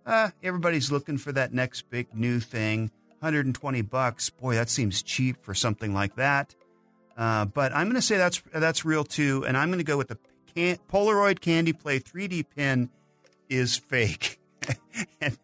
uh, 0.06 0.30
everybody's 0.42 0.92
looking 0.92 1.18
for 1.18 1.32
that 1.32 1.54
next 1.54 1.90
big 1.90 2.14
new 2.16 2.40
thing. 2.40 2.92
120 3.20 3.82
bucks. 3.82 4.30
Boy, 4.30 4.56
that 4.56 4.70
seems 4.70 5.04
cheap 5.04 5.44
for 5.44 5.54
something 5.54 5.94
like 5.94 6.16
that. 6.16 6.56
Uh, 7.20 7.44
but 7.44 7.76
I'm 7.76 7.88
going 7.88 7.98
to 7.98 8.02
say 8.02 8.16
that's 8.16 8.42
that's 8.54 8.86
real 8.86 9.04
too, 9.04 9.46
and 9.46 9.58
I'm 9.58 9.68
going 9.68 9.80
to 9.80 9.84
go 9.84 9.98
with 9.98 10.08
the 10.08 10.18
can- 10.56 10.78
Polaroid 10.90 11.42
Candy 11.42 11.74
Play 11.74 12.00
3D 12.00 12.46
pin 12.56 12.90
is 13.50 13.76
fake. 13.76 14.40
and, 15.22 15.38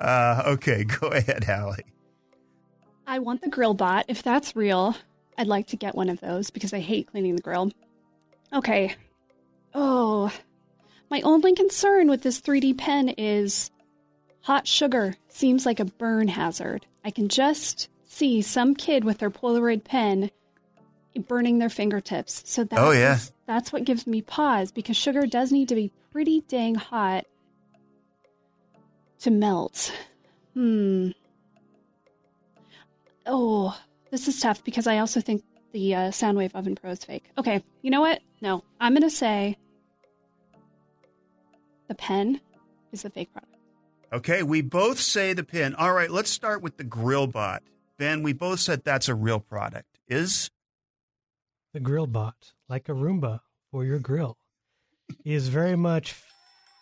uh, 0.00 0.42
okay, 0.44 0.82
go 0.82 1.06
ahead, 1.06 1.44
Allie. 1.48 1.84
I 3.06 3.20
want 3.20 3.42
the 3.42 3.48
grill 3.48 3.74
bot. 3.74 4.06
If 4.08 4.24
that's 4.24 4.56
real, 4.56 4.96
I'd 5.38 5.46
like 5.46 5.68
to 5.68 5.76
get 5.76 5.94
one 5.94 6.08
of 6.08 6.18
those 6.18 6.50
because 6.50 6.72
I 6.72 6.80
hate 6.80 7.06
cleaning 7.06 7.36
the 7.36 7.42
grill. 7.42 7.70
Okay. 8.52 8.96
Oh, 9.72 10.32
my 11.10 11.20
only 11.20 11.54
concern 11.54 12.10
with 12.10 12.22
this 12.22 12.40
3D 12.40 12.76
pen 12.76 13.08
is 13.08 13.70
hot 14.40 14.66
sugar 14.66 15.14
seems 15.28 15.64
like 15.64 15.78
a 15.78 15.84
burn 15.84 16.26
hazard. 16.26 16.86
I 17.04 17.12
can 17.12 17.28
just 17.28 17.88
see 18.08 18.42
some 18.42 18.74
kid 18.74 19.04
with 19.04 19.18
their 19.18 19.30
Polaroid 19.30 19.84
pen 19.84 20.32
burning 21.26 21.58
their 21.58 21.68
fingertips. 21.68 22.42
So 22.46 22.64
that's, 22.64 22.80
Oh, 22.80 22.92
yeah. 22.92 23.18
that's 23.46 23.72
what 23.72 23.84
gives 23.84 24.06
me 24.06 24.22
pause 24.22 24.70
because 24.72 24.96
sugar 24.96 25.26
does 25.26 25.50
need 25.52 25.68
to 25.70 25.74
be 25.74 25.92
pretty 26.12 26.42
dang 26.48 26.74
hot 26.74 27.24
to 29.20 29.30
melt. 29.30 29.92
Hmm. 30.54 31.10
Oh, 33.26 33.78
this 34.10 34.28
is 34.28 34.40
tough 34.40 34.64
because 34.64 34.86
I 34.86 34.98
also 34.98 35.20
think 35.20 35.42
the 35.72 35.94
uh, 35.94 36.00
Soundwave 36.10 36.54
Oven 36.54 36.74
Pro 36.74 36.90
is 36.90 37.04
fake. 37.04 37.24
Okay, 37.38 37.62
you 37.82 37.90
know 37.90 38.00
what? 38.00 38.20
No, 38.40 38.64
I'm 38.80 38.92
going 38.92 39.02
to 39.02 39.10
say 39.10 39.56
the 41.88 41.94
pen 41.94 42.40
is 42.92 43.02
the 43.02 43.10
fake 43.10 43.32
product. 43.32 43.54
Okay, 44.12 44.42
we 44.42 44.62
both 44.62 44.98
say 44.98 45.32
the 45.32 45.44
pen. 45.44 45.74
All 45.76 45.92
right, 45.92 46.10
let's 46.10 46.30
start 46.30 46.62
with 46.62 46.76
the 46.76 46.84
GrillBot. 46.84 47.60
Ben, 47.98 48.22
we 48.22 48.32
both 48.32 48.58
said 48.58 48.82
that's 48.82 49.08
a 49.08 49.14
real 49.14 49.38
product. 49.38 49.86
Is 50.08 50.50
The 51.72 51.80
GrillBot, 51.80 52.32
like 52.68 52.88
a 52.88 52.92
Roomba 52.92 53.40
for 53.70 53.84
your 53.84 53.98
grill, 53.98 54.36
He 55.22 55.34
is 55.34 55.48
very 55.48 55.76
much 55.76 56.16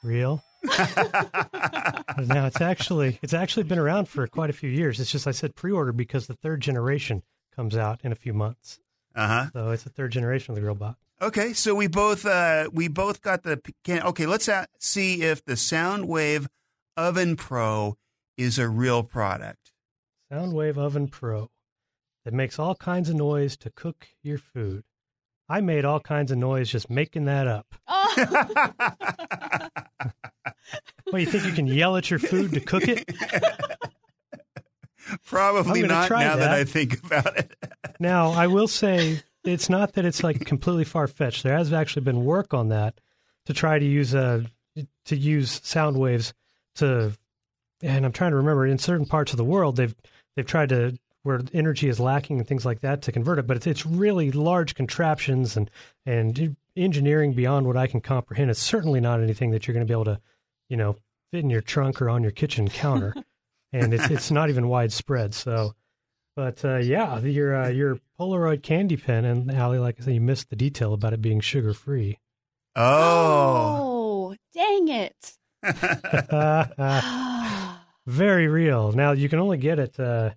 real. 0.03 0.43
now 0.65 2.47
it's 2.47 2.61
actually 2.61 3.19
it's 3.23 3.35
actually 3.35 3.63
been 3.65 3.79
around 3.79 4.09
for 4.09 4.27
quite 4.27 4.51
a 4.51 4.55
few 4.55 4.71
years. 4.71 4.99
It's 4.99 5.11
just 5.11 5.27
I 5.27 5.31
said 5.33 5.55
pre-order 5.55 5.93
because 5.93 6.27
the 6.27 6.35
third 6.35 6.61
generation 6.61 7.23
comes 7.55 7.77
out 7.77 8.01
in 8.03 8.13
a 8.13 8.17
few 8.17 8.33
months. 8.33 8.81
uh 9.15 9.27
huh. 9.27 9.47
So 9.53 9.71
it's 9.71 9.85
the 9.85 9.91
third 9.91 10.11
generation 10.13 10.53
of 10.55 10.61
the 10.61 10.67
GrillBot. 10.67 10.97
Okay, 11.21 11.53
so 11.53 11.75
we 11.75 11.87
both 11.87 12.25
uh, 12.27 12.69
we 12.73 12.89
both 12.89 13.21
got 13.23 13.43
the 13.43 13.61
can. 13.85 14.03
Okay, 14.03 14.27
let's 14.27 14.49
a 14.49 14.67
see 14.79 15.23
if 15.23 15.45
the 15.45 15.55
Soundwave 15.55 16.47
Oven 16.97 17.37
Pro 17.37 17.97
is 18.37 18.59
a 18.59 18.69
real 18.69 19.03
product. 19.03 19.73
Soundwave 20.33 20.77
Oven 20.79 21.09
Pro 21.09 21.51
that 22.29 22.35
makes 22.35 22.59
all 22.59 22.75
kinds 22.75 23.09
of 23.09 23.15
noise 23.17 23.57
to 23.57 23.71
cook 23.71 24.07
your 24.23 24.37
food. 24.37 24.85
I 25.49 25.63
made 25.63 25.87
all 25.87 25.99
kinds 25.99 26.31
of 26.31 26.37
noise 26.37 26.69
just 26.69 26.91
making 26.91 27.25
that 27.25 27.47
up. 27.49 27.75
Oh, 27.89 29.69
Well, 31.11 31.21
you 31.21 31.27
think 31.27 31.47
you 31.47 31.53
can 31.53 31.67
yell 31.67 31.97
at 31.97 32.11
your 32.11 32.19
food 32.19 32.53
to 32.53 32.61
cook 32.61 32.87
it? 32.87 33.11
Probably 35.25 35.85
not. 35.85 36.09
try 36.09 36.23
now 36.25 36.37
that. 36.37 36.51
that. 36.51 36.55
I 36.55 36.65
think 36.65 37.03
about 37.03 37.39
it. 37.39 37.57
Now, 38.01 38.33
I 38.33 38.47
will 38.47 38.69
say 38.69 39.23
it's 39.43 39.71
not 39.71 39.95
that 39.95 40.05
it's 40.05 40.23
like 40.23 40.45
completely 40.45 40.85
far 40.85 41.07
fetched. 41.07 41.45
There 41.45 41.57
has 41.57 41.73
actually 41.73 42.03
been 42.03 42.25
work 42.27 42.53
on 42.53 42.69
that 42.69 43.01
to 43.47 43.55
try 43.55 43.79
to 43.79 43.85
use 43.87 44.15
uh, 44.15 44.43
to 45.07 45.17
use 45.17 45.63
sound 45.65 45.97
waves 45.99 46.35
to, 46.77 47.13
and 47.83 48.05
I'm 48.05 48.13
trying 48.13 48.33
to 48.33 48.37
remember 48.37 48.67
in 48.67 48.77
certain 48.79 49.07
parts 49.07 49.33
of 49.33 49.39
the 49.39 49.45
world 49.45 49.77
they've 49.77 49.95
they've 50.37 50.47
tried 50.47 50.69
to 50.69 50.99
where 51.29 51.43
energy 51.53 51.91
is 51.91 52.01
lacking 52.01 52.39
and 52.39 52.49
things 52.49 52.65
like 52.65 52.81
that 52.81 53.03
to 53.03 53.13
convert 53.13 53.39
it, 53.39 53.47
but 53.47 53.59
it's 53.59 53.67
it's 53.67 53.85
really 53.85 54.33
large 54.33 54.75
contraptions 54.75 55.59
and 55.59 55.71
and 56.07 56.57
engineering 56.75 57.35
beyond 57.35 57.67
what 57.67 57.77
I 57.77 57.87
can 57.87 58.01
comprehend. 58.01 58.51
It's 58.51 58.59
certainly 58.59 58.99
not 58.99 59.21
anything 59.21 59.51
that 59.51 59.69
you're 59.69 59.75
going 59.75 59.87
to 59.87 59.91
be 59.91 59.95
able 59.95 60.07
to, 60.07 60.19
you 60.71 60.79
know, 60.79 60.97
fit 61.31 61.45
in 61.45 61.51
your 61.51 61.61
trunk 61.61 62.01
or 62.01 62.09
on 62.09 62.23
your 62.23 62.33
kitchen 62.33 62.69
counter, 62.69 63.13
and 63.75 63.93
it's 63.93 64.11
it's 64.11 64.31
not 64.31 64.49
even 64.49 64.69
widespread. 64.69 65.35
So. 65.35 65.75
But 66.35 66.65
uh, 66.65 66.77
yeah, 66.77 67.19
your 67.19 67.65
uh, 67.65 67.69
your 67.69 67.99
Polaroid 68.19 68.63
candy 68.63 68.97
pen, 68.97 69.25
and 69.25 69.51
Allie, 69.51 69.81
like 69.81 69.97
I 70.01 70.05
said, 70.05 70.15
you 70.15 70.21
missed 70.21 70.51
the 70.51 70.57
detail 70.57 70.95
about 70.95 71.13
it 71.13 71.21
being 71.21 71.41
sugar 71.41 71.75
free. 71.75 72.21
Oh. 72.77 74.31
oh, 74.31 74.37
dang 74.55 74.87
it. 74.87 75.33
Very 78.07 78.47
real. 78.47 78.93
Now 78.93 79.11
you 79.11 79.29
can 79.29 79.41
only 79.41 79.59
get 79.59 79.81
it. 79.81 79.99
Uh, 79.99 80.31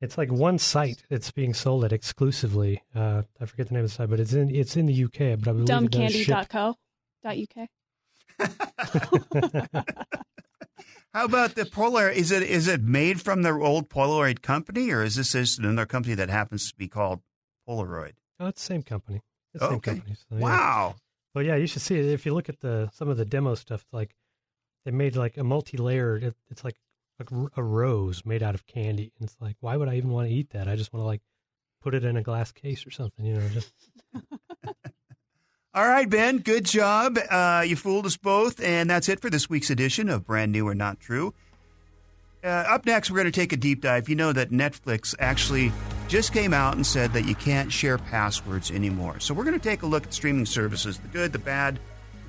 it's 0.00 0.16
like 0.18 0.30
one 0.32 0.58
site 0.58 1.02
that's 1.10 1.30
being 1.30 1.54
sold 1.54 1.84
at 1.84 1.92
exclusively. 1.92 2.82
Uh, 2.94 3.22
I 3.40 3.46
forget 3.46 3.68
the 3.68 3.74
name 3.74 3.84
of 3.84 3.90
the 3.90 3.94
site, 3.94 4.10
but 4.10 4.20
it's 4.20 4.32
in 4.32 4.54
it's 4.54 4.76
in 4.76 4.86
the 4.86 5.04
UK. 5.04 5.38
But 5.38 5.48
I 5.48 5.52
believe 5.52 5.68
it 5.84 5.90
does 5.90 6.12
ship. 6.12 6.38
Dumbcandy.co.uk. 6.50 7.68
How 11.12 11.24
about 11.24 11.56
the 11.56 11.64
Polaroid? 11.64 12.14
Is 12.14 12.30
it 12.30 12.42
is 12.44 12.68
it 12.68 12.82
made 12.82 13.20
from 13.20 13.42
the 13.42 13.50
old 13.52 13.88
Polaroid 13.88 14.42
company, 14.42 14.90
or 14.92 15.02
is 15.02 15.16
this 15.16 15.32
just 15.32 15.58
another 15.58 15.84
company 15.86 16.14
that 16.14 16.30
happens 16.30 16.70
to 16.70 16.76
be 16.76 16.86
called 16.88 17.20
Polaroid? 17.68 18.12
Oh, 18.38 18.46
it's 18.46 18.62
the 18.62 18.66
same 18.74 18.82
company. 18.82 19.20
It's 19.52 19.62
the 19.62 19.68
same 19.68 19.76
Okay. 19.78 19.94
company. 19.96 20.14
So, 20.16 20.36
yeah. 20.36 20.42
Wow. 20.44 20.94
Well, 21.34 21.44
yeah, 21.44 21.56
you 21.56 21.66
should 21.66 21.82
see 21.82 21.98
it. 21.98 22.06
If 22.06 22.24
you 22.26 22.32
look 22.32 22.48
at 22.48 22.60
the 22.60 22.90
some 22.94 23.08
of 23.08 23.16
the 23.16 23.24
demo 23.24 23.56
stuff, 23.56 23.84
like 23.92 24.14
they 24.84 24.92
made 24.92 25.16
like 25.16 25.36
a 25.36 25.42
multi-layer. 25.44 26.16
It, 26.16 26.34
it's 26.48 26.62
like 26.64 26.76
a, 27.56 27.62
rose 27.62 28.24
made 28.24 28.42
out 28.42 28.54
of 28.54 28.66
candy, 28.66 29.12
and 29.18 29.28
it's 29.28 29.36
like, 29.40 29.56
why 29.60 29.76
would 29.76 29.88
I 29.88 29.96
even 29.96 30.10
want 30.10 30.28
to 30.28 30.34
eat 30.34 30.50
that? 30.50 30.68
I 30.68 30.76
just 30.76 30.92
want 30.92 31.02
to 31.02 31.06
like 31.06 31.22
put 31.82 31.94
it 31.94 32.04
in 32.04 32.16
a 32.16 32.22
glass 32.22 32.52
case 32.52 32.86
or 32.86 32.90
something, 32.90 33.24
you 33.24 33.34
know. 33.34 33.48
Just 33.48 33.72
All 35.72 35.86
right, 35.86 36.08
Ben. 36.08 36.38
Good 36.38 36.64
job. 36.64 37.16
Uh, 37.30 37.64
you 37.66 37.76
fooled 37.76 38.04
us 38.06 38.16
both, 38.16 38.60
and 38.60 38.90
that's 38.90 39.08
it 39.08 39.20
for 39.20 39.30
this 39.30 39.48
week's 39.48 39.70
edition 39.70 40.08
of 40.08 40.26
Brand 40.26 40.50
New 40.50 40.66
or 40.66 40.74
Not 40.74 40.98
True. 40.98 41.32
Uh, 42.42 42.48
up 42.48 42.86
next, 42.86 43.10
we're 43.10 43.18
going 43.18 43.30
to 43.30 43.40
take 43.40 43.52
a 43.52 43.56
deep 43.56 43.82
dive. 43.82 44.08
You 44.08 44.16
know 44.16 44.32
that 44.32 44.50
Netflix 44.50 45.14
actually 45.18 45.72
just 46.08 46.32
came 46.32 46.54
out 46.54 46.74
and 46.74 46.86
said 46.86 47.12
that 47.12 47.24
you 47.24 47.34
can't 47.34 47.70
share 47.70 47.98
passwords 47.98 48.70
anymore. 48.70 49.20
So 49.20 49.34
we're 49.34 49.44
going 49.44 49.58
to 49.58 49.62
take 49.62 49.82
a 49.82 49.86
look 49.86 50.04
at 50.04 50.14
streaming 50.14 50.46
services 50.46 50.98
the 50.98 51.08
good, 51.08 51.32
the 51.32 51.38
bad, 51.38 51.78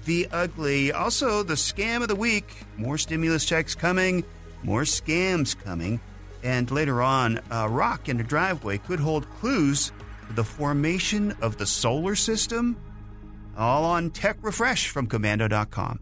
the 0.06 0.28
ugly. 0.32 0.92
Also, 0.92 1.44
the 1.44 1.54
scam 1.54 2.02
of 2.02 2.10
the 2.10 2.16
week. 2.16 2.54
More 2.78 2.98
stimulus 2.98 3.46
checks 3.46 3.74
coming, 3.74 4.24
more 4.64 4.84
scams 4.84 5.58
coming. 5.58 6.00
And 6.44 6.70
later 6.72 7.02
on, 7.02 7.40
a 7.52 7.70
rock 7.70 8.10
in 8.10 8.20
a 8.20 8.24
driveway 8.24 8.78
could 8.80 9.00
hold 9.00 9.30
clues 9.40 9.92
to 10.28 10.34
the 10.34 10.44
formation 10.44 11.36
of 11.42 11.58
the 11.58 11.66
solar 11.66 12.16
system. 12.16 12.78
All 13.58 13.86
on 13.86 14.10
Tech 14.10 14.38
Refresh 14.42 14.90
from 14.90 15.08
Komando.com. 15.08 16.00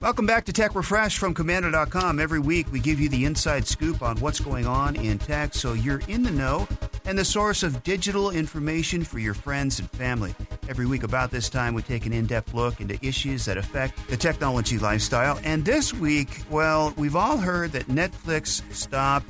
Welcome 0.00 0.26
back 0.26 0.44
to 0.44 0.52
Tech 0.52 0.76
Refresh 0.76 1.18
from 1.18 1.34
Komando.com. 1.34 2.20
Every 2.20 2.38
week 2.38 2.70
we 2.70 2.78
give 2.78 3.00
you 3.00 3.08
the 3.08 3.24
inside 3.24 3.66
scoop 3.66 4.00
on 4.00 4.16
what's 4.20 4.38
going 4.38 4.64
on 4.64 4.94
in 4.94 5.18
tech 5.18 5.54
so 5.54 5.72
you're 5.72 6.02
in 6.06 6.22
the 6.22 6.30
know 6.30 6.68
and 7.08 7.18
the 7.18 7.24
source 7.24 7.62
of 7.62 7.82
digital 7.84 8.30
information 8.30 9.02
for 9.02 9.18
your 9.18 9.32
friends 9.32 9.78
and 9.78 9.90
family. 9.92 10.34
Every 10.68 10.84
week 10.84 11.02
about 11.02 11.30
this 11.30 11.48
time 11.48 11.72
we 11.72 11.80
take 11.80 12.04
an 12.04 12.12
in-depth 12.12 12.52
look 12.52 12.82
into 12.82 12.98
issues 13.04 13.46
that 13.46 13.56
affect 13.56 14.06
the 14.08 14.16
technology 14.16 14.78
lifestyle. 14.78 15.40
And 15.42 15.64
this 15.64 15.94
week, 15.94 16.42
well, 16.50 16.92
we've 16.98 17.16
all 17.16 17.38
heard 17.38 17.72
that 17.72 17.86
Netflix 17.86 18.62
stopped 18.74 19.26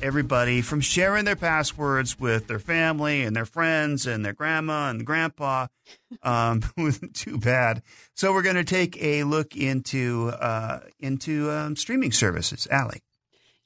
everybody 0.00 0.62
from 0.62 0.80
sharing 0.80 1.24
their 1.24 1.34
passwords 1.34 2.18
with 2.18 2.46
their 2.46 2.60
family 2.60 3.22
and 3.22 3.34
their 3.34 3.44
friends 3.44 4.06
and 4.06 4.24
their 4.24 4.32
grandma 4.32 4.90
and 4.90 5.04
grandpa. 5.04 5.66
Um, 6.22 6.62
too 7.12 7.38
bad. 7.38 7.82
So 8.14 8.32
we're 8.32 8.42
going 8.42 8.54
to 8.54 8.64
take 8.64 9.02
a 9.02 9.24
look 9.24 9.56
into 9.56 10.28
uh, 10.28 10.80
into 11.00 11.50
um, 11.50 11.74
streaming 11.74 12.12
services. 12.12 12.68
Allie. 12.70 13.02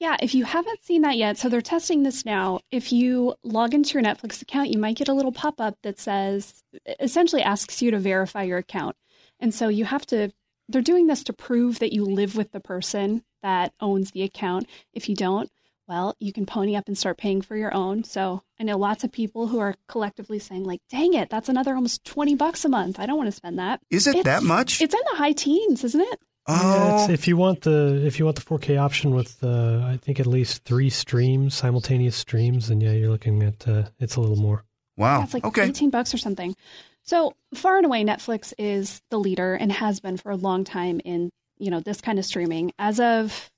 Yeah, 0.04 0.16
if 0.20 0.34
you 0.34 0.44
haven't 0.44 0.82
seen 0.82 1.00
that 1.00 1.16
yet, 1.16 1.38
so 1.38 1.48
they're 1.48 1.62
testing 1.62 2.02
this 2.02 2.26
now. 2.26 2.60
If 2.70 2.92
you 2.92 3.36
log 3.42 3.72
into 3.72 3.94
your 3.94 4.02
Netflix 4.02 4.42
account, 4.42 4.68
you 4.68 4.78
might 4.78 4.96
get 4.96 5.08
a 5.08 5.14
little 5.14 5.32
pop 5.32 5.62
up 5.62 5.78
that 5.82 5.98
says, 5.98 6.62
essentially 7.00 7.40
asks 7.40 7.80
you 7.80 7.90
to 7.90 7.98
verify 7.98 8.42
your 8.42 8.58
account. 8.58 8.96
And 9.40 9.54
so 9.54 9.68
you 9.68 9.86
have 9.86 10.04
to, 10.08 10.30
they're 10.68 10.82
doing 10.82 11.06
this 11.06 11.24
to 11.24 11.32
prove 11.32 11.78
that 11.78 11.94
you 11.94 12.04
live 12.04 12.36
with 12.36 12.52
the 12.52 12.60
person 12.60 13.24
that 13.42 13.72
owns 13.80 14.10
the 14.10 14.24
account. 14.24 14.66
If 14.92 15.08
you 15.08 15.16
don't, 15.16 15.50
well, 15.88 16.14
you 16.20 16.34
can 16.34 16.44
pony 16.44 16.76
up 16.76 16.86
and 16.86 16.98
start 16.98 17.16
paying 17.16 17.40
for 17.40 17.56
your 17.56 17.72
own. 17.74 18.04
So 18.04 18.42
I 18.60 18.64
know 18.64 18.76
lots 18.76 19.04
of 19.04 19.10
people 19.10 19.46
who 19.46 19.58
are 19.58 19.74
collectively 19.88 20.38
saying, 20.38 20.64
like, 20.64 20.82
dang 20.90 21.14
it, 21.14 21.30
that's 21.30 21.48
another 21.48 21.74
almost 21.74 22.04
20 22.04 22.34
bucks 22.34 22.62
a 22.66 22.68
month. 22.68 23.00
I 23.00 23.06
don't 23.06 23.16
want 23.16 23.28
to 23.28 23.32
spend 23.32 23.58
that. 23.58 23.80
Is 23.88 24.06
it 24.06 24.16
It's- 24.16 24.24
that 24.26 24.46
much? 24.46 24.82
It's 24.82 24.92
in 24.92 25.00
the 25.12 25.16
high 25.16 25.32
teens, 25.32 25.82
isn't 25.82 26.00
it? 26.02 26.18
Yeah, 26.48 26.60
oh, 26.62 27.04
it's, 27.04 27.12
if 27.12 27.26
you 27.26 27.36
want 27.38 27.62
the 27.62 28.04
if 28.04 28.18
you 28.18 28.26
want 28.26 28.36
the 28.36 28.42
4K 28.42 28.78
option 28.78 29.14
with 29.14 29.42
uh, 29.42 29.82
I 29.84 29.96
think 29.96 30.20
at 30.20 30.26
least 30.26 30.64
three 30.64 30.90
streams, 30.90 31.54
simultaneous 31.54 32.16
streams, 32.16 32.68
then 32.68 32.80
yeah, 32.80 32.92
you're 32.92 33.10
looking 33.10 33.42
at 33.42 33.66
uh, 33.66 33.84
it's 33.98 34.16
a 34.16 34.20
little 34.20 34.36
more. 34.36 34.64
wow. 34.96 35.18
Yeah, 35.18 35.24
it's 35.24 35.34
like 35.34 35.44
okay. 35.44 35.64
18 35.64 35.90
bucks 35.90 36.12
or 36.12 36.18
something. 36.18 36.54
So 37.02 37.34
far 37.54 37.78
and 37.78 37.86
away, 37.86 38.04
Netflix 38.04 38.52
is 38.58 39.00
the 39.10 39.18
leader 39.18 39.54
and 39.54 39.72
has 39.72 40.00
been 40.00 40.16
for 40.16 40.30
a 40.30 40.36
long 40.36 40.64
time 40.64 41.00
in 41.04 41.30
you 41.58 41.70
know 41.70 41.80
this 41.80 42.00
kind 42.00 42.18
of 42.18 42.26
streaming. 42.26 42.72
As 42.78 43.00
of 43.00 43.50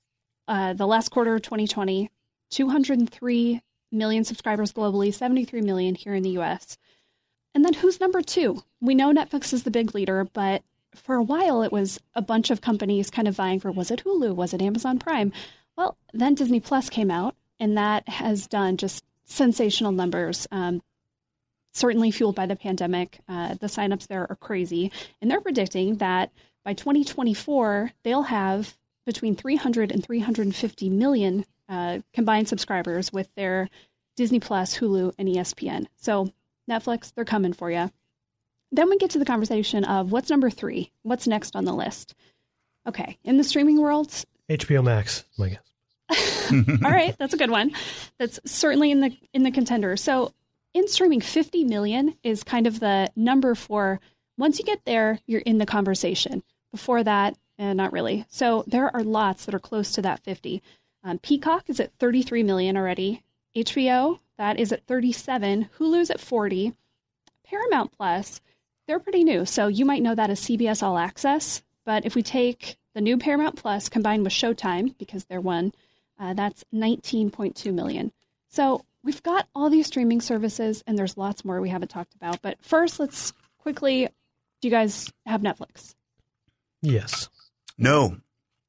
uh, 0.47 0.73
the 0.73 0.87
last 0.87 1.09
quarter 1.09 1.35
of 1.35 1.41
2020, 1.41 2.09
203 2.51 3.61
million 3.91 4.23
subscribers 4.23 4.71
globally, 4.71 5.13
73 5.13 5.61
million 5.61 5.95
here 5.95 6.13
in 6.13 6.23
the 6.23 6.31
U.S. 6.31 6.77
And 7.53 7.65
then 7.65 7.73
who's 7.73 7.99
number 7.99 8.21
two? 8.21 8.63
We 8.79 8.95
know 8.95 9.11
Netflix 9.11 9.51
is 9.51 9.63
the 9.63 9.71
big 9.71 9.93
leader, 9.95 10.25
but 10.31 10.63
for 10.97 11.15
a 11.15 11.23
while 11.23 11.61
it 11.61 11.71
was 11.71 11.99
a 12.15 12.21
bunch 12.21 12.49
of 12.49 12.61
companies 12.61 13.09
kind 13.09 13.27
of 13.27 13.35
vying 13.35 13.59
for 13.59 13.71
was 13.71 13.91
it 13.91 14.03
Hulu, 14.03 14.35
was 14.35 14.53
it 14.53 14.61
Amazon 14.61 14.99
Prime? 14.99 15.31
Well, 15.77 15.97
then 16.13 16.35
Disney 16.35 16.59
Plus 16.59 16.89
came 16.89 17.11
out, 17.11 17.35
and 17.59 17.77
that 17.77 18.07
has 18.09 18.47
done 18.47 18.77
just 18.77 19.03
sensational 19.25 19.91
numbers. 19.91 20.47
Um, 20.51 20.81
certainly 21.73 22.11
fueled 22.11 22.35
by 22.35 22.45
the 22.45 22.55
pandemic. 22.55 23.19
Uh, 23.29 23.53
the 23.55 23.67
signups 23.67 24.07
there 24.07 24.25
are 24.29 24.35
crazy. 24.35 24.91
And 25.21 25.29
they're 25.29 25.41
predicting 25.41 25.97
that 25.97 26.31
by 26.65 26.73
2024, 26.73 27.91
they'll 28.03 28.23
have 28.23 28.75
between 29.05 29.35
300 29.35 29.91
and 29.91 30.03
350 30.03 30.89
million 30.89 31.45
uh, 31.69 31.99
combined 32.13 32.47
subscribers 32.47 33.13
with 33.13 33.29
their 33.35 33.69
Disney 34.15 34.39
Plus, 34.39 34.77
Hulu, 34.77 35.13
and 35.17 35.29
ESPN. 35.29 35.85
So, 35.95 36.31
Netflix, 36.69 37.13
they're 37.13 37.23
coming 37.23 37.53
for 37.53 37.71
you. 37.71 37.91
Then 38.71 38.89
we 38.89 38.97
get 38.97 39.11
to 39.11 39.19
the 39.19 39.25
conversation 39.25 39.83
of 39.85 40.11
what's 40.11 40.29
number 40.29 40.49
three? 40.49 40.91
What's 41.03 41.27
next 41.27 41.55
on 41.55 41.65
the 41.65 41.73
list? 41.73 42.15
Okay, 42.87 43.17
in 43.23 43.37
the 43.37 43.43
streaming 43.43 43.81
world, 43.81 44.25
HBO 44.49 44.83
Max, 44.83 45.23
my 45.37 45.49
guess. 45.49 46.51
all 46.83 46.91
right, 46.91 47.15
that's 47.17 47.33
a 47.33 47.37
good 47.37 47.51
one. 47.51 47.71
That's 48.17 48.39
certainly 48.45 48.91
in 48.91 49.01
the 49.01 49.15
in 49.33 49.43
the 49.43 49.51
contender. 49.51 49.97
So 49.97 50.33
in 50.73 50.87
streaming, 50.87 51.21
50 51.21 51.63
million 51.65 52.15
is 52.23 52.43
kind 52.43 52.67
of 52.67 52.79
the 52.79 53.09
number 53.15 53.55
for 53.55 53.99
once 54.37 54.59
you 54.59 54.65
get 54.65 54.85
there, 54.85 55.19
you're 55.25 55.41
in 55.41 55.57
the 55.57 55.65
conversation. 55.65 56.43
Before 56.71 57.03
that, 57.03 57.35
eh, 57.57 57.73
not 57.73 57.91
really. 57.91 58.25
So 58.29 58.63
there 58.67 58.95
are 58.95 59.03
lots 59.03 59.45
that 59.45 59.55
are 59.55 59.59
close 59.59 59.91
to 59.93 60.01
that 60.03 60.23
50. 60.23 60.61
Um, 61.03 61.19
Peacock 61.19 61.69
is 61.69 61.79
at 61.79 61.93
33 61.99 62.43
million 62.43 62.77
already. 62.77 63.23
HBO 63.55 64.19
that 64.37 64.59
is 64.59 64.71
at 64.71 64.85
37. 64.85 65.69
Hulu's 65.77 66.09
at 66.09 66.19
40. 66.19 66.73
Paramount 67.43 67.91
Plus, 67.91 68.41
they're 68.87 68.99
pretty 68.99 69.23
new, 69.23 69.45
so 69.45 69.67
you 69.67 69.85
might 69.85 70.01
know 70.01 70.15
that 70.15 70.29
as 70.29 70.41
CBS 70.41 70.81
All 70.81 70.97
Access. 70.97 71.61
But 71.85 72.05
if 72.05 72.15
we 72.15 72.23
take 72.23 72.77
the 72.93 73.01
new 73.01 73.17
Paramount 73.17 73.55
Plus 73.55 73.89
combined 73.89 74.23
with 74.23 74.33
Showtime, 74.33 74.97
because 74.97 75.25
they're 75.25 75.41
one, 75.41 75.73
uh, 76.19 76.33
that's 76.33 76.63
19.2 76.73 77.73
million. 77.73 78.11
So 78.49 78.83
we've 79.03 79.21
got 79.23 79.47
all 79.53 79.69
these 79.69 79.87
streaming 79.87 80.21
services, 80.21 80.83
and 80.87 80.97
there's 80.97 81.17
lots 81.17 81.45
more 81.45 81.61
we 81.61 81.69
haven't 81.69 81.89
talked 81.89 82.15
about. 82.15 82.41
But 82.41 82.57
first, 82.61 82.99
let's 82.99 83.33
quickly 83.59 84.09
do 84.61 84.67
you 84.67 84.71
guys 84.71 85.11
have 85.25 85.41
Netflix? 85.41 85.93
Yes. 86.81 87.29
no. 87.77 88.17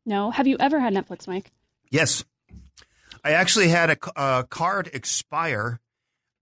No. 0.04 0.30
Have 0.30 0.46
you 0.46 0.56
ever 0.58 0.80
had 0.80 0.94
Netflix, 0.94 1.26
Mike? 1.26 1.50
Yes. 1.90 2.24
I 3.24 3.32
actually 3.32 3.68
had 3.68 3.98
a 4.16 4.46
card 4.48 4.90
expire 4.92 5.80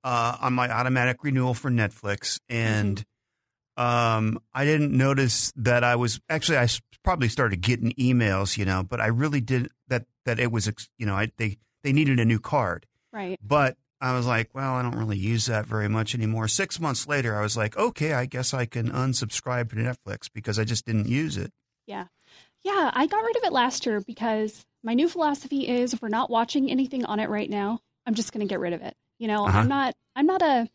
uh, 0.04 0.36
on 0.40 0.52
my 0.52 0.70
automatic 0.70 1.24
renewal 1.24 1.54
for 1.54 1.70
Netflix, 1.70 2.38
and 2.48 3.04
um, 3.76 4.38
I 4.54 4.64
didn't 4.64 4.92
notice 4.96 5.52
that 5.56 5.84
I 5.84 5.96
was 5.96 6.20
actually 6.28 6.58
I 6.58 6.68
probably 7.04 7.28
started 7.28 7.60
getting 7.60 7.92
emails, 7.92 8.56
you 8.56 8.64
know, 8.64 8.82
but 8.82 9.00
I 9.00 9.06
really 9.08 9.40
did 9.40 9.68
that 9.88 10.06
that 10.24 10.38
it 10.40 10.50
was 10.50 10.70
you 10.98 11.06
know 11.06 11.14
I, 11.14 11.30
they 11.36 11.58
they 11.84 11.92
needed 11.92 12.18
a 12.18 12.24
new 12.24 12.38
card, 12.40 12.86
Right. 13.12 13.38
but 13.42 13.76
I 14.00 14.12
was 14.14 14.26
like, 14.26 14.50
well, 14.54 14.74
I 14.74 14.82
don't 14.82 14.96
really 14.98 15.16
use 15.16 15.46
that 15.46 15.66
very 15.66 15.88
much 15.88 16.14
anymore. 16.14 16.48
Six 16.48 16.78
months 16.80 17.06
later, 17.08 17.34
I 17.36 17.40
was 17.42 17.56
like, 17.56 17.76
okay, 17.78 18.12
I 18.12 18.26
guess 18.26 18.52
I 18.52 18.66
can 18.66 18.90
unsubscribe 18.90 19.70
to 19.70 19.76
Netflix 19.76 20.28
because 20.32 20.58
I 20.58 20.64
just 20.64 20.84
didn't 20.84 21.08
use 21.08 21.36
it. 21.36 21.50
Yeah. 21.86 22.06
Yeah, 22.64 22.90
I 22.92 23.06
got 23.06 23.24
rid 23.24 23.36
of 23.36 23.44
it 23.44 23.52
last 23.52 23.86
year 23.86 24.00
because 24.00 24.66
my 24.82 24.94
new 24.94 25.08
philosophy 25.08 25.68
is 25.68 25.94
if 25.94 26.02
we're 26.02 26.08
not 26.08 26.28
watching 26.28 26.70
anything 26.70 27.04
on 27.06 27.20
it 27.20 27.28
right 27.30 27.48
now, 27.48 27.78
I'm 28.04 28.14
just 28.14 28.32
going 28.32 28.46
to 28.46 28.50
get 28.52 28.58
rid 28.60 28.72
of 28.72 28.82
it. 28.82 28.94
You 29.18 29.28
know, 29.28 29.46
Uh-huh. 29.46 29.60
I'm 29.60 29.68
not 29.68 29.94
I'm 30.14 30.26
not 30.26 30.42
a 30.42 30.68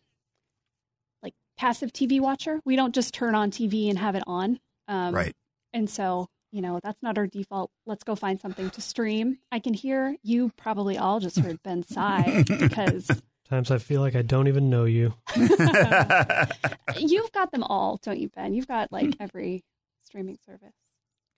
passive 1.62 1.93
TV 1.93 2.19
watcher. 2.19 2.60
We 2.65 2.76
don't 2.76 2.95
just 2.95 3.13
turn 3.13 3.36
on 3.36 3.52
TV 3.52 3.88
and 3.89 4.00
have 4.00 4.15
it 4.15 4.24
on. 4.26 4.60
Um, 4.88 5.13
right. 5.13 5.36
And 5.74 5.88
so, 5.88 6.28
you 6.52 6.60
know, 6.60 6.80
that's 6.84 7.02
not 7.04 7.19
our 7.19 7.28
default. 7.28 7.69
Let's 7.86 8.04
go 8.04 8.15
find 8.15 8.41
something 8.41 8.71
to 8.71 8.82
stream. 8.82 9.38
I 9.52 9.60
can 9.60 9.76
hear 9.76 10.15
you 10.24 10.52
probably 10.58 10.97
all 10.97 11.19
just 11.19 11.38
heard 11.38 11.62
Ben 11.62 11.84
sigh 11.88 12.43
because 12.47 13.10
Times 13.47 13.69
I 13.69 13.78
feel 13.78 14.02
like 14.02 14.15
I 14.15 14.24
don't 14.24 14.47
even 14.47 14.71
know 14.71 14.86
you. 14.86 15.13
you've 16.97 17.32
got 17.32 17.52
them 17.52 17.63
all, 17.63 18.00
don't 18.02 18.17
you, 18.17 18.30
Ben? 18.30 18.56
You've 18.56 18.67
got 18.67 18.91
like 18.91 19.15
every 19.19 19.63
streaming 20.04 20.39
service. 20.43 20.74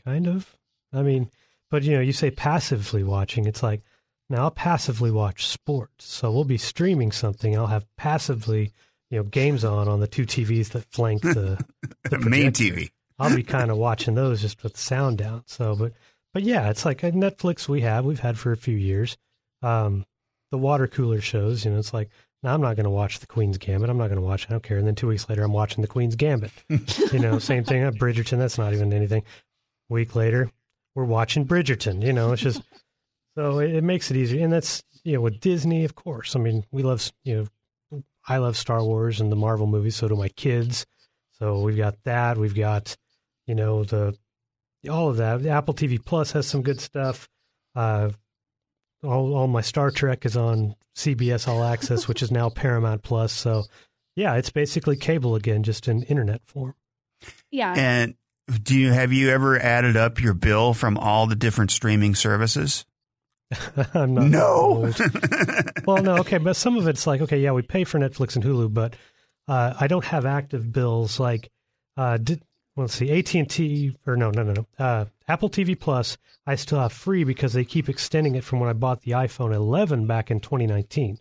Kind 0.05 0.27
of. 0.27 0.55
I 0.93 1.01
mean, 1.01 1.31
but 1.69 1.83
you 1.83 1.91
know, 1.93 2.01
you 2.01 2.13
say 2.13 2.31
passively 2.31 3.03
watching. 3.03 3.45
It's 3.45 3.61
like 3.63 3.81
now 4.29 4.43
I'll 4.43 4.51
passively 4.51 5.11
watch 5.11 5.47
sports. 5.47 6.05
So 6.05 6.31
we'll 6.31 6.45
be 6.45 6.57
streaming 6.57 7.11
something. 7.11 7.57
I'll 7.57 7.67
have 7.67 7.87
passively, 7.97 8.71
you 9.13 9.19
know, 9.19 9.23
games 9.25 9.63
on 9.63 9.87
on 9.87 9.99
the 9.99 10.07
two 10.07 10.25
TVs 10.25 10.69
that 10.69 10.85
flank 10.85 11.21
the, 11.21 11.63
the 12.09 12.17
main. 12.29 12.51
TV. 12.51 12.89
I'll 13.19 13.35
be 13.35 13.43
kind 13.43 13.69
of 13.69 13.77
watching 13.77 14.15
those 14.15 14.41
just 14.41 14.63
with 14.63 14.73
the 14.73 14.79
sound 14.79 15.19
down. 15.19 15.43
So, 15.45 15.75
but 15.75 15.93
but 16.33 16.41
yeah, 16.41 16.71
it's 16.71 16.83
like 16.83 17.03
a 17.03 17.11
Netflix 17.11 17.69
we 17.69 17.81
have 17.81 18.05
we've 18.05 18.19
had 18.19 18.39
for 18.39 18.51
a 18.51 18.57
few 18.57 18.75
years. 18.75 19.15
Um, 19.61 20.07
the 20.49 20.57
water 20.57 20.87
cooler 20.87 21.21
shows, 21.21 21.63
you 21.63 21.69
know, 21.69 21.77
it's 21.77 21.93
like 21.93 22.09
now 22.41 22.55
I'm 22.55 22.61
not 22.61 22.75
going 22.75 22.85
to 22.85 22.89
watch 22.89 23.19
the 23.19 23.27
Queen's 23.27 23.59
Gambit. 23.59 23.87
I'm 23.87 23.99
not 23.99 24.07
going 24.07 24.19
to 24.19 24.25
watch. 24.25 24.47
I 24.49 24.53
don't 24.53 24.63
care. 24.63 24.79
And 24.79 24.87
then 24.87 24.95
two 24.95 25.09
weeks 25.09 25.29
later, 25.29 25.43
I'm 25.43 25.53
watching 25.53 25.83
the 25.83 25.87
Queen's 25.87 26.15
Gambit. 26.15 26.51
you 26.67 27.19
know, 27.19 27.37
same 27.37 27.63
thing. 27.63 27.83
at 27.83 27.93
Bridgerton. 27.93 28.39
That's 28.39 28.57
not 28.57 28.73
even 28.73 28.91
anything. 28.91 29.21
Week 29.89 30.15
later, 30.15 30.51
we're 30.95 31.03
watching 31.03 31.45
Bridgerton. 31.45 32.03
You 32.03 32.13
know, 32.13 32.31
it's 32.31 32.41
just 32.41 32.63
so 33.37 33.59
it, 33.59 33.75
it 33.75 33.83
makes 33.83 34.09
it 34.09 34.17
easier. 34.17 34.43
And 34.43 34.51
that's 34.51 34.81
you 35.03 35.13
know 35.13 35.21
with 35.21 35.39
Disney, 35.39 35.85
of 35.85 35.93
course. 35.93 36.35
I 36.35 36.39
mean, 36.39 36.65
we 36.71 36.81
love 36.81 37.11
you 37.23 37.35
know, 37.35 37.47
I 38.27 38.37
love 38.37 38.57
Star 38.57 38.83
Wars 38.83 39.19
and 39.19 39.31
the 39.31 39.35
Marvel 39.35 39.67
movies. 39.67 39.95
So 39.95 40.07
do 40.07 40.15
my 40.15 40.29
kids. 40.29 40.85
So 41.39 41.61
we've 41.61 41.77
got 41.77 41.95
that. 42.03 42.37
We've 42.37 42.55
got 42.55 42.95
you 43.47 43.55
know 43.55 43.83
the 43.83 44.17
all 44.89 45.09
of 45.09 45.17
that. 45.17 45.45
Apple 45.45 45.73
TV 45.73 46.03
Plus 46.03 46.31
has 46.31 46.47
some 46.47 46.61
good 46.61 46.79
stuff. 46.79 47.29
Uh, 47.75 48.09
all, 49.03 49.33
all 49.33 49.47
my 49.47 49.61
Star 49.61 49.91
Trek 49.91 50.25
is 50.25 50.37
on 50.37 50.75
CBS 50.95 51.47
All 51.47 51.63
Access, 51.63 52.07
which 52.07 52.21
is 52.21 52.31
now 52.31 52.49
Paramount 52.49 53.03
Plus. 53.03 53.33
So, 53.33 53.63
yeah, 54.15 54.35
it's 54.35 54.49
basically 54.49 54.95
cable 54.95 55.35
again, 55.35 55.63
just 55.63 55.87
in 55.87 56.03
internet 56.03 56.41
form. 56.45 56.75
Yeah. 57.51 57.73
And 57.75 58.15
do 58.61 58.77
you 58.77 58.91
have 58.91 59.13
you 59.13 59.29
ever 59.29 59.57
added 59.57 59.95
up 59.95 60.21
your 60.21 60.33
bill 60.33 60.73
from 60.73 60.97
all 60.97 61.27
the 61.27 61.35
different 61.35 61.71
streaming 61.71 62.15
services? 62.15 62.85
no. 63.95 64.91
well, 65.85 66.03
no, 66.03 66.17
okay, 66.17 66.37
but 66.37 66.55
some 66.55 66.77
of 66.77 66.87
it's 66.87 67.07
like 67.07 67.21
okay, 67.21 67.39
yeah, 67.39 67.51
we 67.51 67.61
pay 67.61 67.83
for 67.83 67.99
Netflix 67.99 68.35
and 68.35 68.43
Hulu, 68.43 68.73
but 68.73 68.95
uh, 69.47 69.73
I 69.79 69.87
don't 69.87 70.05
have 70.05 70.25
active 70.25 70.71
bills 70.71 71.19
like 71.19 71.49
uh, 71.97 72.17
did, 72.17 72.41
let's 72.75 72.95
see, 72.95 73.11
AT 73.11 73.33
and 73.35 73.49
T 73.49 73.95
or 74.05 74.15
no, 74.15 74.31
no, 74.31 74.43
no, 74.43 74.53
no, 74.53 74.67
uh, 74.83 75.05
Apple 75.27 75.49
TV 75.49 75.79
Plus. 75.79 76.17
I 76.45 76.55
still 76.55 76.79
have 76.79 76.93
free 76.93 77.23
because 77.23 77.53
they 77.53 77.63
keep 77.63 77.87
extending 77.87 78.35
it 78.35 78.43
from 78.43 78.59
when 78.59 78.69
I 78.69 78.73
bought 78.73 79.01
the 79.01 79.11
iPhone 79.11 79.53
11 79.53 80.07
back 80.07 80.29
in 80.29 80.39
2019. 80.39 81.19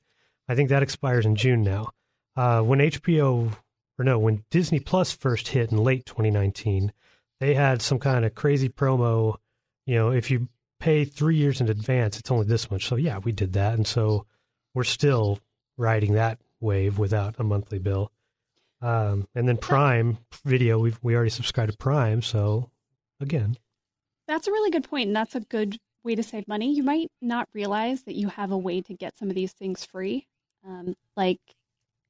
I 0.48 0.54
think 0.54 0.68
that 0.68 0.82
expires 0.82 1.26
in 1.26 1.36
June 1.36 1.62
now. 1.62 1.90
Uh, 2.36 2.62
when 2.62 2.80
HBO 2.80 3.52
or 3.98 4.04
no, 4.04 4.18
when 4.18 4.44
Disney 4.50 4.80
Plus 4.80 5.12
first 5.12 5.48
hit 5.48 5.70
in 5.70 5.78
late 5.78 6.06
2019, 6.06 6.92
they 7.40 7.54
had 7.54 7.82
some 7.82 7.98
kind 7.98 8.24
of 8.24 8.34
crazy 8.34 8.68
promo. 8.68 9.36
You 9.86 9.96
know, 9.96 10.10
if 10.10 10.30
you 10.30 10.48
pay 10.82 11.04
three 11.04 11.36
years 11.36 11.60
in 11.60 11.68
advance, 11.68 12.18
it's 12.18 12.30
only 12.32 12.44
this 12.44 12.68
much. 12.68 12.86
So 12.86 12.96
yeah, 12.96 13.18
we 13.18 13.30
did 13.30 13.52
that, 13.52 13.74
and 13.74 13.86
so 13.86 14.26
we're 14.74 14.82
still 14.82 15.38
riding 15.78 16.14
that 16.14 16.40
wave 16.60 16.98
without 16.98 17.36
a 17.38 17.44
monthly 17.44 17.78
bill. 17.78 18.10
Um, 18.80 19.28
and 19.36 19.48
then 19.48 19.58
Prime 19.58 20.18
Video, 20.44 20.80
we 20.80 20.92
we 21.00 21.14
already 21.14 21.30
subscribed 21.30 21.70
to 21.70 21.78
Prime, 21.78 22.20
so 22.20 22.68
again, 23.20 23.56
that's 24.26 24.48
a 24.48 24.50
really 24.50 24.72
good 24.72 24.82
point, 24.82 25.06
and 25.06 25.14
that's 25.14 25.36
a 25.36 25.40
good 25.40 25.78
way 26.02 26.16
to 26.16 26.22
save 26.24 26.48
money. 26.48 26.74
You 26.74 26.82
might 26.82 27.12
not 27.20 27.48
realize 27.54 28.02
that 28.02 28.16
you 28.16 28.26
have 28.30 28.50
a 28.50 28.58
way 28.58 28.80
to 28.80 28.92
get 28.92 29.16
some 29.16 29.28
of 29.28 29.36
these 29.36 29.52
things 29.52 29.84
free, 29.84 30.26
um, 30.66 30.96
like 31.16 31.38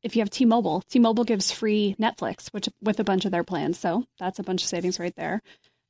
if 0.02 0.16
you 0.16 0.22
have 0.22 0.30
T-Mobile. 0.30 0.82
T-Mobile 0.88 1.24
gives 1.24 1.52
free 1.52 1.94
Netflix, 2.00 2.48
which 2.52 2.70
with 2.80 2.98
a 3.00 3.04
bunch 3.04 3.26
of 3.26 3.32
their 3.32 3.44
plans, 3.44 3.78
so 3.78 4.06
that's 4.18 4.38
a 4.38 4.42
bunch 4.42 4.62
of 4.62 4.68
savings 4.70 4.98
right 4.98 5.14
there. 5.14 5.42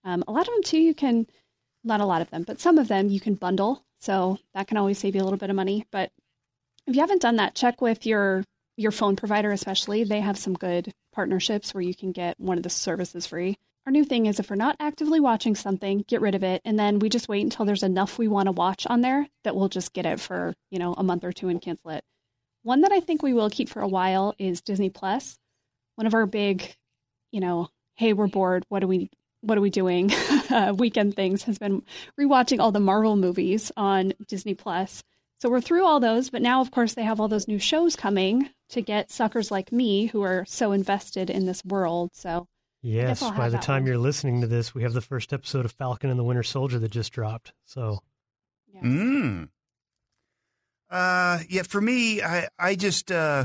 Um, 0.05 0.25
a 0.27 0.33
lot 0.33 0.49
of 0.49 0.55
them 0.55 0.65
too, 0.65 0.81
you 0.81 0.95
can 0.95 1.29
not 1.85 2.01
a 2.01 2.07
lot 2.07 2.23
of 2.23 2.31
them, 2.31 2.43
but 2.43 2.61
some 2.61 2.79
of 2.79 2.89
them 2.89 3.09
you 3.09 3.21
can 3.21 3.35
bundle. 3.35 3.85
So 3.99 4.39
that 4.55 4.67
can 4.67 4.77
always 4.77 4.99
save 4.99 5.15
you 5.15 5.23
a 5.23 5.25
little 5.25 5.39
bit 5.39 5.51
of 5.51 5.57
money. 5.57 5.87
But 5.93 6.11
if 6.87 6.97
you 6.97 7.01
haven't 7.01 7.23
done 7.23 7.37
that, 7.37 7.55
check 7.55 7.81
with 7.81 8.07
your 8.07 8.45
your 8.77 8.91
phone 8.91 9.17
provider 9.17 9.53
especially. 9.53 10.05
They 10.05 10.21
have 10.21 10.39
some 10.39 10.55
good 10.55 10.93
partnerships 11.13 11.75
where 11.75 11.83
you 11.83 11.95
can 11.95 12.11
get 12.13 12.41
one 12.41 12.57
of 12.57 12.63
the 12.63 12.71
services 12.71 13.27
free. 13.27 13.59
Our 13.87 13.93
new 13.93 14.05
thing 14.05 14.27
is 14.27 14.41
if 14.41 14.49
we're 14.49 14.57
not 14.57 14.77
actively 14.81 15.21
watching 15.21 15.55
something, 15.55 16.05
get 16.09 16.21
rid 16.21 16.35
of 16.35 16.43
it 16.43 16.63
and 16.65 16.79
then 16.79 16.99
we 16.99 17.09
just 17.09 17.29
wait 17.29 17.43
until 17.43 17.67
there's 17.67 17.83
enough 17.83 18.19
we 18.19 18.29
want 18.29 18.47
to 18.47 18.53
watch 18.53 18.87
on 18.87 19.01
there 19.03 19.29
that 19.45 19.55
we'll 19.55 19.69
just 19.69 19.93
get 19.93 20.07
it 20.07 20.21
for, 20.21 20.55
you 20.71 20.79
know, 20.79 20.95
a 20.95 21.03
month 21.03 21.25
or 21.25 21.33
two 21.33 21.49
and 21.49 21.61
cancel 21.61 21.91
it. 21.91 22.05
One 22.63 22.83
that 22.83 22.93
I 22.93 23.01
think 23.01 23.23
we 23.23 23.35
will 23.35 23.51
keep 23.51 23.69
for 23.69 23.83
a 23.83 23.89
while 23.89 24.35
is 24.39 24.63
Disney 24.63 24.89
Plus. 24.89 25.39
One 25.97 26.07
of 26.07 26.15
our 26.15 26.27
big, 26.27 26.75
you 27.33 27.41
know, 27.41 27.69
hey, 27.97 28.13
we're 28.13 28.29
bored, 28.29 28.65
what 28.69 28.81
do 28.81 28.87
we 28.87 29.11
what 29.43 29.59
are 29.59 29.61
we 29.61 29.71
doing 29.71 30.11
uh, 30.51 30.73
weekend 30.77 31.15
things 31.15 31.43
has 31.45 31.59
been 31.59 31.83
rewatching 32.19 32.61
all 32.61 32.73
the 32.73 32.81
Marvel 32.81 33.17
movies 33.17 33.71
on 33.77 34.15
Disney 34.27 34.55
Plus. 34.55 35.03
So 35.41 35.51
we're 35.51 35.61
through 35.61 35.85
all 35.85 36.01
those, 36.01 36.31
but 36.31 36.41
now 36.41 36.61
of 36.61 36.71
course 36.71 36.95
they 36.95 37.03
have 37.03 37.21
all 37.21 37.29
those 37.29 37.49
new 37.49 37.59
shows 37.59 37.97
coming 37.97 38.49
to 38.71 38.81
get 38.81 39.11
suckers 39.11 39.51
like 39.51 39.73
me 39.73 40.07
who 40.07 40.23
are 40.23 40.45
so 40.47 40.73
invested 40.73 41.29
in 41.29 41.47
this 41.47 41.65
world. 41.65 42.11
So 42.15 42.47
yes, 42.81 43.21
by 43.21 43.49
the 43.49 43.59
time 43.59 43.83
one. 43.83 43.87
you're 43.87 43.99
listening 43.99 44.41
to 44.43 44.47
this, 44.47 44.75
we 44.75 44.85
have 44.85 44.93
the 44.93 45.01
first 45.01 45.33
episode 45.33 45.65
of 45.65 45.73
Falcon 45.73 46.11
and 46.11 46.19
the 46.19 46.25
Winter 46.25 46.45
Soldier 46.45 46.79
that 46.79 46.93
just 46.93 47.13
dropped. 47.13 47.53
So, 47.65 47.99
yes. 48.73 48.85
mm. 48.85 49.49
uh, 50.89 51.41
yeah, 51.49 51.63
for 51.63 51.81
me, 51.81 52.23
I 52.23 52.49
I 52.57 52.77
just 52.77 53.11
uh, 53.11 53.45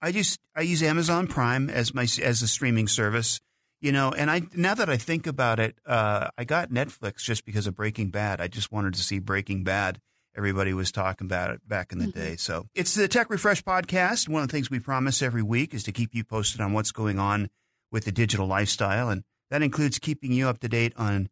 I 0.00 0.12
just 0.12 0.40
I 0.56 0.62
use 0.62 0.82
Amazon 0.82 1.26
Prime 1.26 1.68
as 1.68 1.92
my 1.92 2.04
as 2.22 2.40
a 2.40 2.48
streaming 2.48 2.88
service 2.88 3.40
you 3.80 3.92
know, 3.92 4.10
and 4.10 4.30
I 4.30 4.42
now 4.54 4.74
that 4.74 4.88
I 4.88 4.96
think 4.96 5.26
about 5.26 5.60
it, 5.60 5.76
uh, 5.86 6.28
I 6.36 6.44
got 6.44 6.70
Netflix 6.70 7.18
just 7.18 7.44
because 7.44 7.66
of 7.66 7.74
Breaking 7.74 8.10
Bad. 8.10 8.40
I 8.40 8.48
just 8.48 8.72
wanted 8.72 8.94
to 8.94 9.02
see 9.02 9.18
Breaking 9.18 9.64
Bad. 9.64 10.00
Everybody 10.36 10.72
was 10.72 10.92
talking 10.92 11.26
about 11.26 11.50
it 11.50 11.66
back 11.66 11.92
in 11.92 11.98
the 11.98 12.06
mm-hmm. 12.06 12.18
day. 12.18 12.36
So 12.36 12.66
it's 12.74 12.94
the 12.94 13.08
Tech 13.08 13.30
Refresh 13.30 13.62
podcast. 13.62 14.28
One 14.28 14.42
of 14.42 14.48
the 14.48 14.52
things 14.52 14.70
we 14.70 14.78
promise 14.78 15.22
every 15.22 15.42
week 15.42 15.74
is 15.74 15.82
to 15.84 15.92
keep 15.92 16.14
you 16.14 16.24
posted 16.24 16.60
on 16.60 16.72
what's 16.72 16.92
going 16.92 17.18
on 17.18 17.48
with 17.90 18.04
the 18.04 18.12
digital 18.12 18.46
lifestyle, 18.46 19.08
and 19.08 19.24
that 19.50 19.62
includes 19.62 19.98
keeping 19.98 20.32
you 20.32 20.48
up 20.48 20.58
to 20.60 20.68
date 20.68 20.92
on 20.96 21.28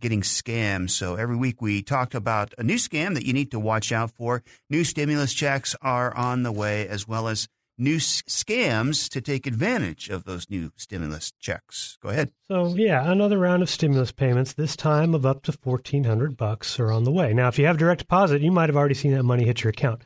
getting 0.00 0.20
scams. 0.22 0.90
So 0.90 1.16
every 1.16 1.36
week 1.36 1.60
we 1.60 1.82
talk 1.82 2.14
about 2.14 2.54
a 2.56 2.62
new 2.62 2.76
scam 2.76 3.14
that 3.14 3.26
you 3.26 3.32
need 3.32 3.50
to 3.50 3.58
watch 3.58 3.90
out 3.90 4.12
for. 4.12 4.42
New 4.70 4.84
stimulus 4.84 5.32
checks 5.34 5.74
are 5.82 6.14
on 6.16 6.44
the 6.44 6.52
way, 6.52 6.86
as 6.86 7.08
well 7.08 7.28
as 7.28 7.48
new 7.78 7.96
scams 7.96 9.08
to 9.10 9.20
take 9.20 9.46
advantage 9.46 10.08
of 10.08 10.24
those 10.24 10.50
new 10.50 10.72
stimulus 10.76 11.32
checks. 11.38 11.96
Go 12.02 12.08
ahead. 12.08 12.32
So, 12.48 12.74
yeah, 12.74 13.10
another 13.10 13.38
round 13.38 13.62
of 13.62 13.70
stimulus 13.70 14.12
payments, 14.12 14.52
this 14.52 14.76
time 14.76 15.14
of 15.14 15.24
up 15.24 15.42
to 15.44 15.56
1400 15.62 16.36
bucks 16.36 16.78
are 16.80 16.90
on 16.90 17.04
the 17.04 17.12
way. 17.12 17.32
Now, 17.32 17.48
if 17.48 17.58
you 17.58 17.66
have 17.66 17.78
direct 17.78 18.00
deposit, 18.00 18.42
you 18.42 18.50
might 18.50 18.68
have 18.68 18.76
already 18.76 18.94
seen 18.94 19.12
that 19.12 19.22
money 19.22 19.44
hit 19.44 19.62
your 19.62 19.70
account. 19.70 20.02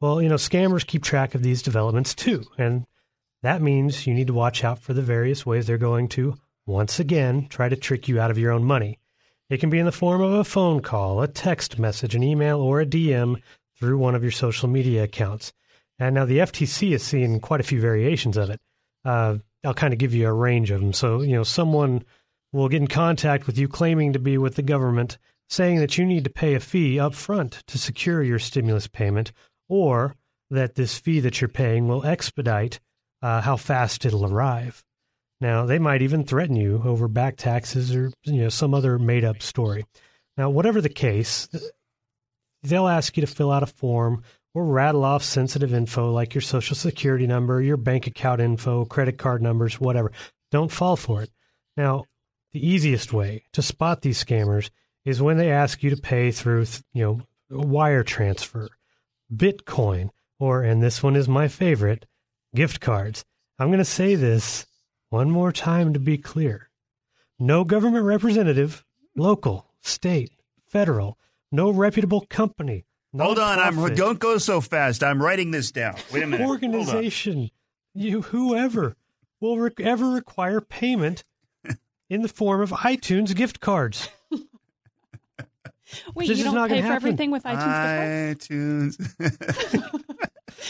Well, 0.00 0.22
you 0.22 0.28
know, 0.28 0.36
scammers 0.36 0.86
keep 0.86 1.02
track 1.02 1.34
of 1.34 1.42
these 1.42 1.62
developments 1.62 2.14
too, 2.14 2.44
and 2.56 2.86
that 3.42 3.60
means 3.60 4.06
you 4.06 4.14
need 4.14 4.28
to 4.28 4.34
watch 4.34 4.64
out 4.64 4.78
for 4.78 4.94
the 4.94 5.02
various 5.02 5.44
ways 5.44 5.66
they're 5.66 5.78
going 5.78 6.08
to 6.08 6.36
once 6.66 6.98
again 6.98 7.46
try 7.48 7.68
to 7.68 7.76
trick 7.76 8.08
you 8.08 8.20
out 8.20 8.30
of 8.30 8.38
your 8.38 8.52
own 8.52 8.64
money. 8.64 8.98
It 9.50 9.58
can 9.58 9.68
be 9.68 9.78
in 9.78 9.86
the 9.86 9.92
form 9.92 10.22
of 10.22 10.32
a 10.32 10.44
phone 10.44 10.80
call, 10.80 11.20
a 11.20 11.28
text 11.28 11.78
message, 11.78 12.14
an 12.14 12.22
email, 12.22 12.60
or 12.60 12.80
a 12.80 12.86
DM 12.86 13.42
through 13.78 13.98
one 13.98 14.14
of 14.14 14.22
your 14.22 14.30
social 14.30 14.68
media 14.68 15.02
accounts. 15.02 15.52
And 16.00 16.14
now 16.14 16.24
the 16.24 16.38
FTC 16.38 16.92
is 16.92 17.02
seeing 17.02 17.38
quite 17.40 17.60
a 17.60 17.64
few 17.64 17.80
variations 17.80 18.38
of 18.38 18.48
it. 18.48 18.60
Uh, 19.04 19.36
I'll 19.62 19.74
kind 19.74 19.92
of 19.92 19.98
give 19.98 20.14
you 20.14 20.26
a 20.26 20.32
range 20.32 20.70
of 20.70 20.80
them. 20.80 20.94
So, 20.94 21.20
you 21.20 21.34
know, 21.34 21.44
someone 21.44 22.02
will 22.52 22.70
get 22.70 22.80
in 22.80 22.88
contact 22.88 23.46
with 23.46 23.58
you 23.58 23.68
claiming 23.68 24.14
to 24.14 24.18
be 24.18 24.38
with 24.38 24.56
the 24.56 24.62
government, 24.62 25.18
saying 25.50 25.78
that 25.78 25.98
you 25.98 26.06
need 26.06 26.24
to 26.24 26.30
pay 26.30 26.54
a 26.54 26.60
fee 26.60 26.98
up 26.98 27.14
front 27.14 27.62
to 27.66 27.78
secure 27.78 28.22
your 28.22 28.38
stimulus 28.38 28.86
payment, 28.86 29.30
or 29.68 30.16
that 30.50 30.74
this 30.74 30.98
fee 30.98 31.20
that 31.20 31.40
you're 31.40 31.48
paying 31.48 31.86
will 31.86 32.04
expedite 32.04 32.80
uh, 33.22 33.42
how 33.42 33.56
fast 33.56 34.06
it'll 34.06 34.26
arrive. 34.26 34.82
Now, 35.40 35.66
they 35.66 35.78
might 35.78 36.02
even 36.02 36.24
threaten 36.24 36.56
you 36.56 36.82
over 36.84 37.08
back 37.08 37.36
taxes 37.36 37.94
or 37.94 38.10
you 38.24 38.42
know 38.42 38.48
some 38.48 38.74
other 38.74 38.98
made 38.98 39.24
up 39.24 39.42
story. 39.42 39.84
Now, 40.36 40.48
whatever 40.50 40.80
the 40.80 40.88
case, 40.88 41.48
they'll 42.62 42.88
ask 42.88 43.16
you 43.16 43.20
to 43.22 43.26
fill 43.32 43.50
out 43.50 43.62
a 43.62 43.66
form 43.66 44.22
or 44.54 44.64
rattle 44.64 45.04
off 45.04 45.22
sensitive 45.22 45.72
info 45.72 46.10
like 46.10 46.34
your 46.34 46.42
social 46.42 46.74
security 46.74 47.26
number, 47.26 47.62
your 47.62 47.76
bank 47.76 48.06
account 48.06 48.40
info, 48.40 48.84
credit 48.84 49.18
card 49.18 49.42
numbers, 49.42 49.80
whatever. 49.80 50.10
Don't 50.50 50.72
fall 50.72 50.96
for 50.96 51.22
it. 51.22 51.30
Now, 51.76 52.04
the 52.52 52.66
easiest 52.66 53.12
way 53.12 53.44
to 53.52 53.62
spot 53.62 54.02
these 54.02 54.22
scammers 54.22 54.70
is 55.04 55.22
when 55.22 55.36
they 55.36 55.50
ask 55.50 55.82
you 55.82 55.90
to 55.90 55.96
pay 55.96 56.30
through, 56.30 56.66
you 56.92 57.02
know, 57.02 57.20
wire 57.50 58.02
transfer, 58.02 58.68
Bitcoin, 59.34 60.10
or, 60.38 60.62
and 60.62 60.82
this 60.82 61.02
one 61.02 61.16
is 61.16 61.28
my 61.28 61.48
favorite, 61.48 62.06
gift 62.54 62.80
cards. 62.80 63.24
I'm 63.58 63.68
going 63.68 63.78
to 63.78 63.84
say 63.84 64.14
this 64.14 64.66
one 65.10 65.30
more 65.30 65.52
time 65.52 65.92
to 65.92 66.00
be 66.00 66.18
clear. 66.18 66.70
No 67.38 67.64
government 67.64 68.04
representative, 68.04 68.84
local, 69.16 69.72
state, 69.80 70.32
federal, 70.66 71.18
no 71.52 71.70
reputable 71.70 72.26
company, 72.28 72.84
Hold 73.16 73.38
on, 73.38 73.58
I'm 73.58 73.94
don't 73.94 74.18
go 74.18 74.38
so 74.38 74.60
fast. 74.60 75.02
I'm 75.02 75.20
writing 75.20 75.50
this 75.50 75.72
down. 75.72 75.96
Wait 76.12 76.22
a 76.22 76.26
minute. 76.26 76.46
Organization, 76.46 77.50
you 77.92 78.22
whoever 78.22 78.96
will 79.40 79.58
re- 79.58 79.72
ever 79.80 80.10
require 80.10 80.60
payment 80.60 81.24
in 82.08 82.22
the 82.22 82.28
form 82.28 82.60
of 82.60 82.70
iTunes 82.70 83.34
gift 83.34 83.60
cards. 83.60 84.08
Wait, 86.14 86.28
this 86.28 86.38
you 86.38 86.44
don't 86.44 86.68
pay 86.68 86.82
for 86.82 86.92
everything 86.92 87.30
with 87.30 87.42
iTunes 87.44 88.96
iTunes. 89.18 89.22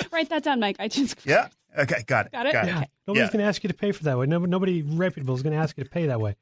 Write 0.12 0.28
that 0.30 0.42
down, 0.42 0.60
Mike. 0.60 0.78
iTunes. 0.78 1.14
Yeah. 1.24 1.48
Okay. 1.76 2.02
Got 2.06 2.26
it. 2.26 2.32
Got 2.32 2.46
it. 2.46 2.52
Got 2.52 2.64
it. 2.64 2.68
Yeah. 2.68 2.84
Nobody's 3.06 3.26
yeah. 3.26 3.32
going 3.32 3.40
to 3.40 3.48
ask 3.48 3.62
you 3.62 3.68
to 3.68 3.74
pay 3.74 3.92
for 3.92 4.04
that 4.04 4.18
way. 4.18 4.26
Nobody, 4.26 4.50
nobody 4.50 4.82
reputable 4.82 5.34
is 5.34 5.42
going 5.42 5.54
to 5.54 5.58
ask 5.58 5.76
you 5.76 5.84
to 5.84 5.90
pay 5.90 6.06
that 6.06 6.20
way. 6.20 6.36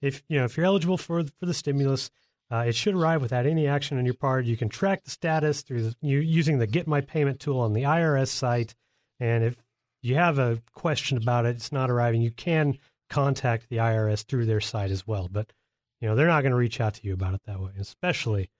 If 0.00 0.22
you 0.28 0.38
know 0.38 0.44
if 0.44 0.56
you're 0.56 0.66
eligible 0.66 0.98
for 0.98 1.24
for 1.24 1.46
the 1.46 1.54
stimulus, 1.54 2.10
uh, 2.54 2.64
it 2.68 2.74
should 2.76 2.94
arrive 2.94 3.20
without 3.20 3.46
any 3.46 3.66
action 3.66 3.98
on 3.98 4.04
your 4.04 4.14
part. 4.14 4.44
You 4.44 4.56
can 4.56 4.68
track 4.68 5.02
the 5.02 5.10
status 5.10 5.62
through 5.62 5.82
the, 5.82 5.96
you, 6.00 6.20
using 6.20 6.58
the 6.58 6.68
Get 6.68 6.86
My 6.86 7.00
Payment 7.00 7.40
tool 7.40 7.58
on 7.58 7.72
the 7.72 7.82
IRS 7.82 8.28
site. 8.28 8.76
And 9.18 9.42
if 9.42 9.56
you 10.02 10.14
have 10.14 10.38
a 10.38 10.62
question 10.72 11.16
about 11.16 11.46
it, 11.46 11.56
it's 11.56 11.72
not 11.72 11.90
arriving, 11.90 12.22
you 12.22 12.30
can 12.30 12.78
contact 13.10 13.68
the 13.68 13.78
IRS 13.78 14.24
through 14.24 14.46
their 14.46 14.60
site 14.60 14.92
as 14.92 15.04
well. 15.04 15.28
But 15.30 15.52
you 16.00 16.08
know 16.08 16.14
they're 16.14 16.28
not 16.28 16.42
going 16.42 16.52
to 16.52 16.56
reach 16.56 16.80
out 16.80 16.94
to 16.94 17.00
you 17.04 17.12
about 17.12 17.34
it 17.34 17.40
that 17.46 17.60
way. 17.60 17.72
Especially, 17.78 18.50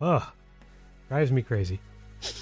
oh, 0.00 0.32
drives 1.08 1.30
me 1.30 1.42
crazy. 1.42 1.80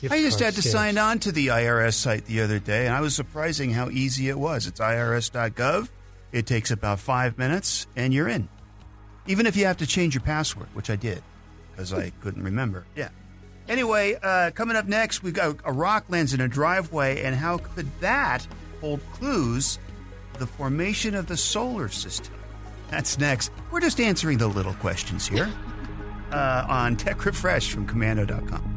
Gift 0.00 0.14
I 0.14 0.22
just 0.22 0.40
had 0.40 0.54
to 0.54 0.62
sign 0.62 0.96
on 0.96 1.18
to 1.18 1.32
the 1.32 1.48
IRS 1.48 1.94
site 1.94 2.24
the 2.24 2.40
other 2.40 2.58
day, 2.58 2.86
and 2.86 2.94
I 2.94 3.02
was 3.02 3.14
surprising 3.14 3.70
how 3.70 3.90
easy 3.90 4.30
it 4.30 4.38
was. 4.38 4.66
It's 4.66 4.80
irs.gov. 4.80 5.90
It 6.32 6.46
takes 6.46 6.70
about 6.70 7.00
five 7.00 7.36
minutes, 7.36 7.86
and 7.96 8.14
you're 8.14 8.28
in. 8.28 8.48
Even 9.26 9.46
if 9.46 9.56
you 9.56 9.66
have 9.66 9.78
to 9.78 9.86
change 9.86 10.14
your 10.14 10.22
password, 10.22 10.68
which 10.74 10.90
I 10.90 10.96
did 10.96 11.22
because 11.72 11.92
I 11.92 12.10
couldn't 12.22 12.42
remember. 12.42 12.86
Yeah. 12.96 13.10
Anyway, 13.68 14.16
uh, 14.22 14.50
coming 14.52 14.76
up 14.76 14.86
next, 14.86 15.22
we've 15.22 15.34
got 15.34 15.56
a 15.64 15.72
rock 15.72 16.04
lands 16.08 16.32
in 16.32 16.40
a 16.40 16.48
driveway, 16.48 17.22
and 17.22 17.34
how 17.34 17.58
could 17.58 17.88
that 18.00 18.46
hold 18.80 19.00
clues 19.12 19.78
to 20.34 20.40
the 20.40 20.46
formation 20.46 21.14
of 21.14 21.26
the 21.26 21.36
solar 21.36 21.88
system? 21.88 22.34
That's 22.90 23.18
next. 23.18 23.50
We're 23.72 23.80
just 23.80 24.00
answering 24.00 24.38
the 24.38 24.46
little 24.46 24.74
questions 24.74 25.26
here 25.26 25.52
uh, 26.32 26.66
on 26.68 26.96
Tech 26.96 27.24
Refresh 27.24 27.70
from 27.70 27.86
Komando.com. 27.86 28.75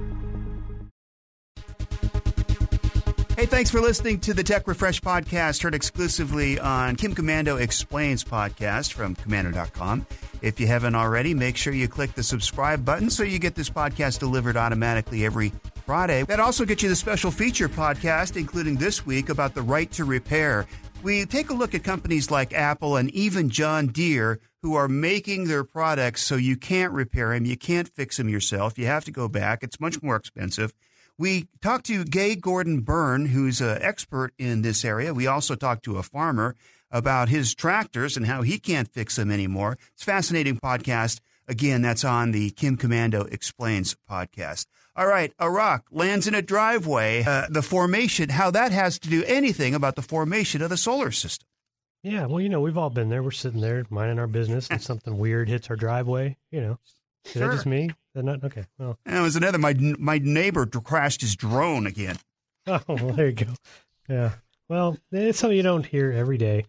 Hey, 3.39 3.45
thanks 3.45 3.71
for 3.71 3.79
listening 3.79 4.19
to 4.19 4.33
the 4.33 4.43
Tech 4.43 4.67
Refresh 4.67 4.99
podcast, 4.99 5.63
heard 5.63 5.73
exclusively 5.73 6.59
on 6.59 6.97
Kim 6.97 7.15
Komando 7.15 7.57
Explains 7.57 8.21
podcast 8.21 8.91
from 8.91 9.15
Komando.com. 9.15 10.05
If 10.41 10.59
you 10.59 10.67
haven't 10.67 10.93
already, 10.93 11.33
make 11.33 11.55
sure 11.55 11.71
you 11.71 11.87
click 11.87 12.15
the 12.15 12.21
subscribe 12.21 12.83
button 12.83 13.09
so 13.09 13.23
you 13.23 13.39
get 13.39 13.55
this 13.55 13.69
podcast 13.69 14.19
delivered 14.19 14.57
automatically 14.57 15.23
every 15.23 15.53
Friday. 15.85 16.23
That 16.23 16.41
also 16.41 16.65
gets 16.65 16.83
you 16.83 16.89
the 16.89 16.97
special 16.97 17.31
feature 17.31 17.69
podcast, 17.69 18.35
including 18.35 18.75
this 18.75 19.05
week 19.05 19.29
about 19.29 19.55
the 19.55 19.61
right 19.61 19.89
to 19.93 20.03
repair. 20.03 20.67
We 21.01 21.25
take 21.25 21.49
a 21.49 21.53
look 21.53 21.73
at 21.73 21.81
companies 21.85 22.29
like 22.29 22.51
Apple 22.53 22.97
and 22.97 23.09
even 23.11 23.49
John 23.49 23.87
Deere 23.87 24.41
who 24.61 24.75
are 24.75 24.87
making 24.87 25.45
their 25.45 25.63
products 25.63 26.23
so 26.23 26.35
you 26.35 26.57
can't 26.57 26.93
repair 26.93 27.33
them, 27.33 27.45
you 27.45 27.57
can't 27.57 27.87
fix 27.87 28.17
them 28.17 28.29
yourself, 28.29 28.77
you 28.77 28.85
have 28.85 29.05
to 29.05 29.11
go 29.11 29.27
back. 29.27 29.63
It's 29.63 29.79
much 29.79 30.01
more 30.01 30.15
expensive. 30.15 30.73
We 31.17 31.47
talked 31.61 31.85
to 31.87 32.05
Gay 32.05 32.35
Gordon 32.35 32.79
Byrne, 32.79 33.25
who's 33.25 33.59
an 33.59 33.77
expert 33.81 34.33
in 34.37 34.61
this 34.61 34.85
area. 34.85 35.13
We 35.13 35.27
also 35.27 35.55
talked 35.55 35.83
to 35.83 35.97
a 35.97 36.03
farmer 36.03 36.55
about 36.91 37.27
his 37.27 37.53
tractors 37.53 38.15
and 38.15 38.25
how 38.25 38.41
he 38.41 38.57
can't 38.57 38.87
fix 38.87 39.17
them 39.17 39.29
anymore. 39.29 39.77
It's 39.93 40.03
a 40.03 40.05
fascinating 40.05 40.57
podcast. 40.57 41.19
Again, 41.45 41.81
that's 41.81 42.05
on 42.05 42.31
the 42.31 42.51
Kim 42.51 42.77
Komando 42.77 43.29
Explains 43.33 43.97
podcast. 44.09 44.67
All 44.95 45.07
right, 45.07 45.33
a 45.39 45.49
rock 45.49 45.87
lands 45.91 46.27
in 46.27 46.35
a 46.35 46.41
driveway. 46.41 47.23
Uh, 47.23 47.47
the 47.49 47.61
formation, 47.61 48.29
how 48.29 48.51
that 48.51 48.71
has 48.71 48.97
to 48.99 49.09
do 49.09 49.23
anything 49.25 49.75
about 49.75 49.95
the 49.95 50.01
formation 50.01 50.61
of 50.61 50.69
the 50.69 50.77
solar 50.77 51.11
system. 51.11 51.48
Yeah, 52.03 52.27
well, 52.27 52.39
you 52.39 52.49
know, 52.49 52.61
we've 52.61 52.77
all 52.77 52.89
been 52.89 53.09
there. 53.09 53.21
We're 53.21 53.31
sitting 53.31 53.61
there 53.61 53.85
minding 53.89 54.19
our 54.19 54.27
business, 54.27 54.67
and 54.69 54.81
something 54.81 55.17
weird 55.17 55.49
hits 55.49 55.69
our 55.69 55.75
driveway. 55.75 56.37
You 56.51 56.61
know, 56.61 56.79
is 57.25 57.31
sure. 57.33 57.47
that 57.47 57.53
just 57.53 57.65
me? 57.65 57.91
That 58.15 58.23
not 58.23 58.43
okay. 58.43 58.65
Well, 58.77 58.97
and 59.05 59.17
it 59.17 59.21
was 59.21 59.35
another. 59.35 59.57
My 59.57 59.73
my 59.97 60.17
neighbor 60.17 60.65
crashed 60.65 61.21
his 61.21 61.35
drone 61.35 61.87
again. 61.87 62.17
Oh, 62.67 62.81
well, 62.87 63.13
there 63.13 63.29
you 63.29 63.33
go. 63.33 63.53
Yeah. 64.07 64.31
Well, 64.67 64.97
it's 65.11 65.39
something 65.39 65.57
you 65.57 65.63
don't 65.63 65.87
hear 65.87 66.11
every 66.11 66.37
day. 66.37 66.65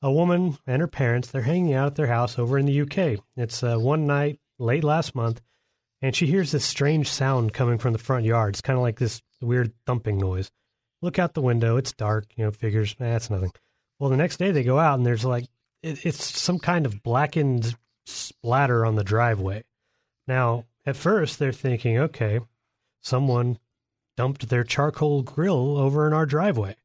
A 0.00 0.12
woman 0.12 0.58
and 0.64 0.80
her 0.80 0.86
parents 0.86 1.28
they're 1.28 1.42
hanging 1.42 1.74
out 1.74 1.88
at 1.88 1.94
their 1.96 2.06
house 2.06 2.38
over 2.38 2.56
in 2.56 2.66
the 2.66 2.82
UK. 2.82 3.20
It's 3.36 3.64
uh, 3.64 3.76
one 3.78 4.06
night 4.06 4.38
late 4.60 4.84
last 4.84 5.16
month, 5.16 5.40
and 6.00 6.14
she 6.14 6.26
hears 6.26 6.52
this 6.52 6.64
strange 6.64 7.08
sound 7.08 7.52
coming 7.52 7.78
from 7.78 7.94
the 7.94 7.98
front 7.98 8.26
yard. 8.26 8.54
It's 8.54 8.60
kind 8.60 8.76
of 8.76 8.82
like 8.82 9.00
this 9.00 9.22
weird 9.40 9.72
thumping 9.86 10.18
noise. 10.18 10.52
Look 11.02 11.18
out 11.18 11.34
the 11.34 11.42
window. 11.42 11.76
It's 11.76 11.92
dark. 11.92 12.26
You 12.36 12.44
know, 12.44 12.50
figures 12.52 12.94
that's 12.96 13.28
eh, 13.28 13.34
nothing. 13.34 13.52
Well, 14.00 14.10
the 14.10 14.16
next 14.16 14.38
day 14.38 14.50
they 14.50 14.64
go 14.64 14.78
out 14.78 14.98
and 14.98 15.06
there's 15.06 15.24
like 15.24 15.44
it, 15.82 16.04
it's 16.04 16.24
some 16.24 16.58
kind 16.58 16.86
of 16.86 17.02
blackened 17.02 17.76
splatter 18.06 18.84
on 18.84 18.96
the 18.96 19.04
driveway. 19.04 19.64
Now, 20.26 20.64
at 20.86 20.96
first, 20.96 21.38
they're 21.38 21.52
thinking, 21.52 21.98
okay, 21.98 22.40
someone 23.02 23.58
dumped 24.16 24.48
their 24.48 24.64
charcoal 24.64 25.22
grill 25.22 25.76
over 25.76 26.06
in 26.06 26.12
our 26.12 26.26
driveway. 26.26 26.76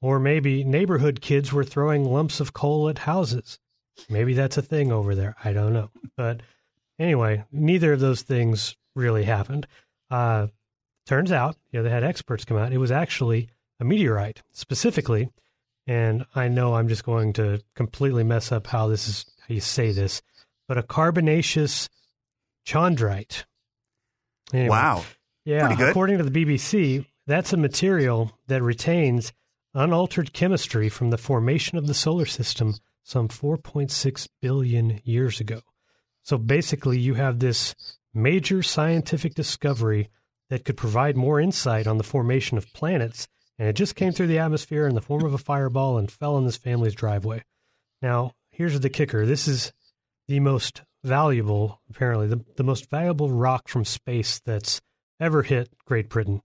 Or 0.00 0.20
maybe 0.20 0.62
neighborhood 0.62 1.20
kids 1.20 1.52
were 1.52 1.64
throwing 1.64 2.04
lumps 2.04 2.38
of 2.38 2.52
coal 2.52 2.88
at 2.88 2.98
houses. 2.98 3.58
Maybe 4.08 4.34
that's 4.34 4.56
a 4.56 4.62
thing 4.62 4.92
over 4.92 5.14
there. 5.14 5.34
I 5.42 5.52
don't 5.52 5.72
know. 5.72 5.90
But 6.16 6.42
anyway, 6.98 7.44
neither 7.50 7.94
of 7.94 8.00
those 8.00 8.22
things 8.22 8.76
really 8.94 9.24
happened. 9.24 9.66
Uh, 10.10 10.48
turns 11.06 11.32
out, 11.32 11.56
you 11.72 11.78
know, 11.80 11.82
they 11.84 11.90
had 11.90 12.04
experts 12.04 12.44
come 12.44 12.56
out. 12.58 12.72
It 12.72 12.78
was 12.78 12.92
actually 12.92 13.48
a 13.80 13.84
meteorite 13.84 14.42
specifically. 14.52 15.30
And 15.88 16.26
I 16.34 16.48
know 16.48 16.74
I'm 16.74 16.88
just 16.88 17.02
going 17.02 17.32
to 17.32 17.62
completely 17.74 18.22
mess 18.22 18.52
up 18.52 18.66
how 18.66 18.88
this 18.88 19.08
is, 19.08 19.24
how 19.40 19.54
you 19.54 19.60
say 19.60 19.90
this, 19.90 20.20
but 20.68 20.76
a 20.76 20.82
carbonaceous 20.82 21.88
chondrite. 22.66 23.44
Anyway, 24.52 24.68
wow. 24.68 25.04
Yeah. 25.46 25.88
According 25.88 26.18
to 26.18 26.24
the 26.24 26.44
BBC, 26.44 27.06
that's 27.26 27.54
a 27.54 27.56
material 27.56 28.32
that 28.48 28.62
retains 28.62 29.32
unaltered 29.72 30.34
chemistry 30.34 30.90
from 30.90 31.08
the 31.08 31.18
formation 31.18 31.78
of 31.78 31.86
the 31.86 31.94
solar 31.94 32.26
system 32.26 32.74
some 33.02 33.28
4.6 33.28 34.28
billion 34.42 35.00
years 35.04 35.40
ago. 35.40 35.62
So 36.22 36.36
basically, 36.36 36.98
you 36.98 37.14
have 37.14 37.38
this 37.38 37.74
major 38.12 38.62
scientific 38.62 39.34
discovery 39.34 40.10
that 40.50 40.66
could 40.66 40.76
provide 40.76 41.16
more 41.16 41.40
insight 41.40 41.86
on 41.86 41.96
the 41.96 42.04
formation 42.04 42.58
of 42.58 42.70
planets, 42.74 43.26
and 43.58 43.68
it 43.68 43.74
just 43.74 43.96
came 43.96 44.12
through 44.12 44.28
the 44.28 44.38
atmosphere 44.38 44.86
in 44.86 44.94
the 44.94 45.00
form 45.00 45.24
of 45.24 45.34
a 45.34 45.38
fireball 45.38 45.98
and 45.98 46.10
fell 46.10 46.38
in 46.38 46.44
this 46.44 46.56
family's 46.56 46.94
driveway. 46.94 47.44
Now, 48.00 48.32
here's 48.50 48.78
the 48.78 48.90
kicker 48.90 49.26
this 49.26 49.48
is 49.48 49.72
the 50.28 50.40
most 50.40 50.82
valuable, 51.04 51.80
apparently, 51.90 52.28
the, 52.28 52.44
the 52.56 52.64
most 52.64 52.88
valuable 52.90 53.30
rock 53.30 53.68
from 53.68 53.84
space 53.84 54.38
that's 54.40 54.80
ever 55.20 55.42
hit 55.42 55.70
Great 55.84 56.08
Britain. 56.08 56.42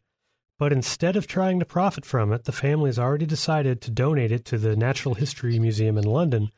But 0.58 0.72
instead 0.72 1.16
of 1.16 1.28
trying 1.28 1.60
to 1.60 1.66
profit 1.66 2.06
from 2.06 2.32
it, 2.32 2.46
the 2.46 2.52
family 2.52 2.88
has 2.88 3.00
already 3.00 3.26
decided 3.26 3.82
to 3.82 3.92
donate 3.92 4.32
it 4.32 4.46
to 4.46 4.58
the 4.58 4.76
Natural 4.76 5.16
History 5.16 5.60
Museum 5.60 5.98
in 5.98 6.06
London 6.06 6.52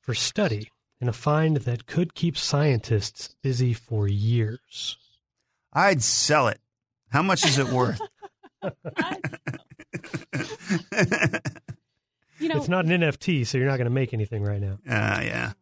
for 0.00 0.14
study 0.14 0.70
in 1.00 1.08
a 1.08 1.12
find 1.12 1.58
that 1.58 1.86
could 1.86 2.14
keep 2.14 2.36
scientists 2.36 3.34
busy 3.42 3.72
for 3.72 4.08
years. 4.08 4.96
I'd 5.72 6.02
sell 6.02 6.48
it. 6.48 6.60
How 7.10 7.22
much 7.22 7.44
is 7.44 7.58
it 7.58 7.68
worth? 7.68 8.00
you 12.38 12.48
know, 12.48 12.56
it's 12.56 12.68
not 12.68 12.84
an 12.84 13.00
NFT, 13.00 13.46
so 13.46 13.58
you're 13.58 13.66
not 13.66 13.76
going 13.76 13.86
to 13.86 13.90
make 13.90 14.12
anything 14.12 14.42
right 14.42 14.60
now. 14.60 14.78
Uh, 14.88 15.20
yeah 15.22 15.52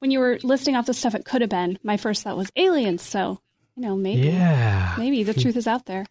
when 0.00 0.10
you 0.10 0.18
were 0.18 0.38
listing 0.42 0.76
off 0.76 0.86
the 0.86 0.94
stuff 0.94 1.14
it 1.14 1.24
could 1.24 1.42
have 1.42 1.50
been, 1.50 1.78
my 1.82 1.96
first 1.96 2.22
thought 2.24 2.36
was 2.36 2.50
aliens. 2.56 3.02
So, 3.02 3.40
you 3.76 3.82
know, 3.82 3.96
maybe, 3.96 4.22
yeah, 4.22 4.94
maybe 4.98 5.22
the 5.22 5.34
truth 5.34 5.56
is 5.56 5.66
out 5.66 5.86
there. 5.86 6.04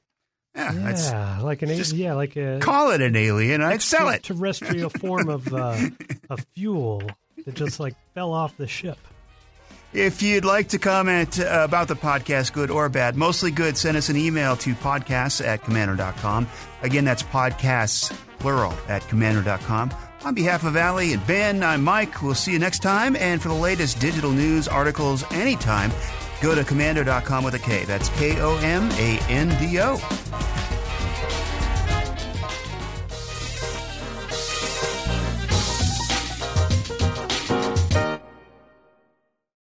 Yeah, 0.55 0.73
yeah 0.73 1.39
like 1.41 1.61
an 1.61 1.69
alien. 1.69 1.95
Yeah, 1.95 2.13
like 2.13 2.35
a 2.35 2.59
call 2.59 2.91
it 2.91 3.01
an 3.01 3.15
alien. 3.15 3.61
I'd 3.61 3.81
sell 3.81 4.09
it. 4.09 4.23
Terrestrial 4.23 4.89
form 5.01 5.29
of 5.29 5.53
uh, 5.53 5.77
a 6.29 6.37
fuel 6.55 7.03
that 7.45 7.55
just 7.55 7.79
like 7.79 7.95
fell 8.13 8.31
off 8.31 8.55
the 8.57 8.67
ship. 8.67 8.97
If 9.91 10.21
you'd 10.21 10.45
like 10.45 10.69
to 10.69 10.77
comment 10.77 11.39
uh, 11.39 11.61
about 11.63 11.87
the 11.87 11.95
podcast, 11.95 12.53
good 12.53 12.69
or 12.69 12.89
bad, 12.89 13.15
mostly 13.15 13.49
good, 13.49 13.75
send 13.75 13.97
us 13.97 14.09
an 14.09 14.17
email 14.17 14.55
to 14.57 14.75
podcasts 14.75 15.43
at 15.43 15.63
komando.com. 15.63 16.47
Again, 16.83 17.05
that's 17.05 17.23
podcasts, 17.23 18.15
plural, 18.37 18.73
at 18.87 19.01
komando.com. 19.03 19.91
On 20.25 20.33
behalf 20.35 20.63
of 20.63 20.75
Allie 20.75 21.13
and 21.13 21.25
Ben, 21.25 21.63
I'm 21.63 21.83
Mike. 21.83 22.21
We'll 22.21 22.35
see 22.35 22.51
you 22.51 22.59
next 22.59 22.83
time. 22.83 23.15
And 23.15 23.41
for 23.41 23.47
the 23.47 23.55
latest 23.55 23.99
digital 23.99 24.31
news, 24.31 24.67
articles, 24.67 25.23
anytime, 25.31 25.91
go 26.41 26.53
to 26.53 26.61
komando.com 26.61 27.43
with 27.43 27.55
a 27.55 27.59
K. 27.59 27.85
That's 27.85 28.09
K 28.09 28.39
O 28.41 28.57
M 28.57 28.91
A 28.91 29.19
N 29.29 29.49
D 29.59 29.79
O. 29.79 29.97